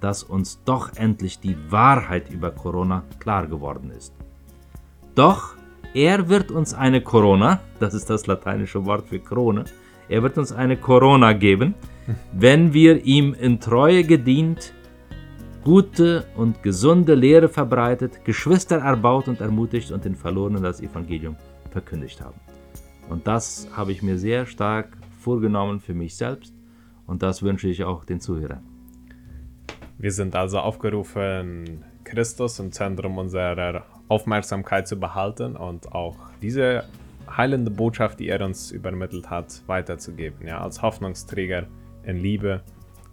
dass 0.00 0.24
uns 0.24 0.60
doch 0.64 0.96
endlich 0.96 1.38
die 1.38 1.56
Wahrheit 1.70 2.30
über 2.30 2.50
Corona 2.50 3.04
klar 3.20 3.46
geworden 3.46 3.92
ist. 3.96 4.12
Doch 5.14 5.54
er 5.94 6.28
wird 6.28 6.50
uns 6.50 6.74
eine 6.74 7.00
Corona, 7.02 7.60
das 7.78 7.94
ist 7.94 8.10
das 8.10 8.26
lateinische 8.26 8.84
Wort 8.86 9.08
für 9.08 9.20
Krone, 9.20 9.66
er 10.08 10.24
wird 10.24 10.36
uns 10.36 10.50
eine 10.50 10.76
Corona 10.76 11.32
geben, 11.32 11.74
wenn 12.32 12.72
wir 12.72 13.04
ihm 13.04 13.34
in 13.34 13.60
Treue 13.60 14.02
gedient 14.02 14.72
gute 15.64 16.26
und 16.36 16.62
gesunde 16.62 17.14
Lehre 17.14 17.48
verbreitet, 17.48 18.24
Geschwister 18.24 18.78
erbaut 18.78 19.28
und 19.28 19.40
ermutigt 19.40 19.90
und 19.92 20.04
den 20.04 20.14
Verlorenen 20.14 20.62
das 20.62 20.80
Evangelium 20.80 21.36
verkündigt 21.70 22.20
haben. 22.20 22.40
Und 23.08 23.26
das 23.26 23.68
habe 23.76 23.92
ich 23.92 24.02
mir 24.02 24.18
sehr 24.18 24.46
stark 24.46 24.96
vorgenommen 25.18 25.80
für 25.80 25.94
mich 25.94 26.16
selbst 26.16 26.54
und 27.06 27.22
das 27.22 27.42
wünsche 27.42 27.68
ich 27.68 27.84
auch 27.84 28.04
den 28.04 28.20
Zuhörern. 28.20 28.62
Wir 29.98 30.12
sind 30.12 30.34
also 30.34 30.60
aufgerufen, 30.60 31.84
Christus 32.04 32.58
im 32.58 32.72
Zentrum 32.72 33.18
unserer 33.18 33.84
Aufmerksamkeit 34.08 34.88
zu 34.88 34.98
behalten 34.98 35.56
und 35.56 35.92
auch 35.92 36.16
diese 36.40 36.84
heilende 37.36 37.70
Botschaft, 37.70 38.18
die 38.18 38.28
er 38.28 38.44
uns 38.44 38.70
übermittelt 38.70 39.28
hat, 39.28 39.62
weiterzugeben. 39.66 40.46
Ja, 40.46 40.62
als 40.62 40.80
Hoffnungsträger 40.80 41.66
in 42.02 42.16
Liebe 42.16 42.62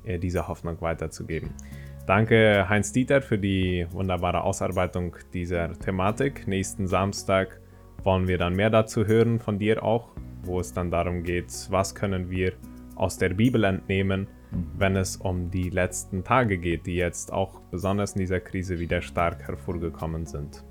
diese 0.05 0.47
Hoffnung 0.47 0.79
weiterzugeben. 0.79 1.49
Danke 2.07 2.69
Heinz 2.69 2.93
Dieter 2.93 3.21
für 3.21 3.37
die 3.37 3.85
wunderbare 3.91 4.45
Ausarbeitung 4.45 5.17
dieser 5.33 5.73
Thematik. 5.73 6.47
Nächsten 6.47 6.87
Samstag 6.87 7.59
wollen 8.01 8.29
wir 8.29 8.37
dann 8.37 8.55
mehr 8.55 8.69
dazu 8.69 9.05
hören 9.05 9.41
von 9.41 9.59
dir 9.59 9.83
auch, 9.83 10.07
wo 10.43 10.61
es 10.61 10.73
dann 10.73 10.89
darum 10.89 11.23
geht, 11.23 11.51
was 11.69 11.93
können 11.93 12.31
wir 12.31 12.53
aus 12.95 13.17
der 13.17 13.31
Bibel 13.33 13.65
entnehmen, 13.65 14.21
mhm. 14.51 14.67
wenn 14.77 14.95
es 14.95 15.17
um 15.17 15.51
die 15.51 15.69
letzten 15.69 16.23
Tage 16.23 16.57
geht, 16.57 16.85
die 16.85 16.95
jetzt 16.95 17.33
auch 17.33 17.59
besonders 17.71 18.13
in 18.13 18.21
dieser 18.21 18.39
Krise 18.39 18.79
wieder 18.79 19.01
stark 19.01 19.45
hervorgekommen 19.45 20.25
sind. 20.25 20.63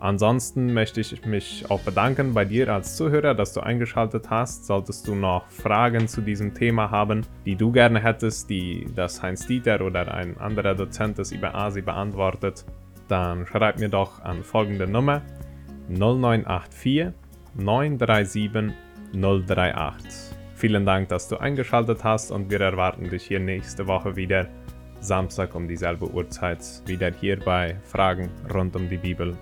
Ansonsten 0.00 0.72
möchte 0.72 1.00
ich 1.00 1.26
mich 1.26 1.68
auch 1.68 1.80
bedanken 1.80 2.32
bei 2.32 2.44
dir 2.44 2.72
als 2.72 2.96
Zuhörer, 2.96 3.34
dass 3.34 3.52
du 3.52 3.60
eingeschaltet 3.60 4.30
hast. 4.30 4.64
Solltest 4.64 5.08
du 5.08 5.16
noch 5.16 5.48
Fragen 5.48 6.06
zu 6.06 6.20
diesem 6.20 6.54
Thema 6.54 6.92
haben, 6.92 7.26
die 7.44 7.56
du 7.56 7.72
gerne 7.72 8.00
hättest, 8.00 8.48
die 8.48 8.86
das 8.94 9.20
Heinz 9.22 9.46
Dieter 9.48 9.80
oder 9.80 10.14
ein 10.14 10.38
anderer 10.38 10.76
Dozent 10.76 11.18
des 11.18 11.32
IBASI 11.32 11.82
beantwortet, 11.82 12.64
dann 13.08 13.44
schreib 13.46 13.80
mir 13.80 13.88
doch 13.88 14.22
an 14.22 14.44
folgende 14.44 14.86
Nummer 14.86 15.22
0984 15.88 17.08
937 17.56 18.72
038. 19.12 20.36
Vielen 20.54 20.86
Dank, 20.86 21.08
dass 21.08 21.28
du 21.28 21.38
eingeschaltet 21.38 22.04
hast 22.04 22.30
und 22.30 22.50
wir 22.50 22.60
erwarten 22.60 23.10
dich 23.10 23.24
hier 23.24 23.40
nächste 23.40 23.88
Woche 23.88 24.14
wieder. 24.14 24.46
Samstag 25.00 25.54
um 25.54 25.66
dieselbe 25.66 26.10
Uhrzeit 26.10 26.58
wieder 26.86 27.10
hier 27.12 27.38
bei 27.38 27.76
Fragen 27.84 28.28
rund 28.52 28.74
um 28.76 28.88
die 28.88 28.96
Bibel 28.96 29.36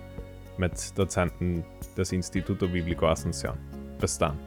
mit 0.57 0.97
Dozenten 0.97 1.63
des 1.95 2.11
Instituto 2.11 2.67
Biblico 2.67 3.07
Asunción. 3.07 3.57
Bis 3.99 4.17
dann. 4.17 4.37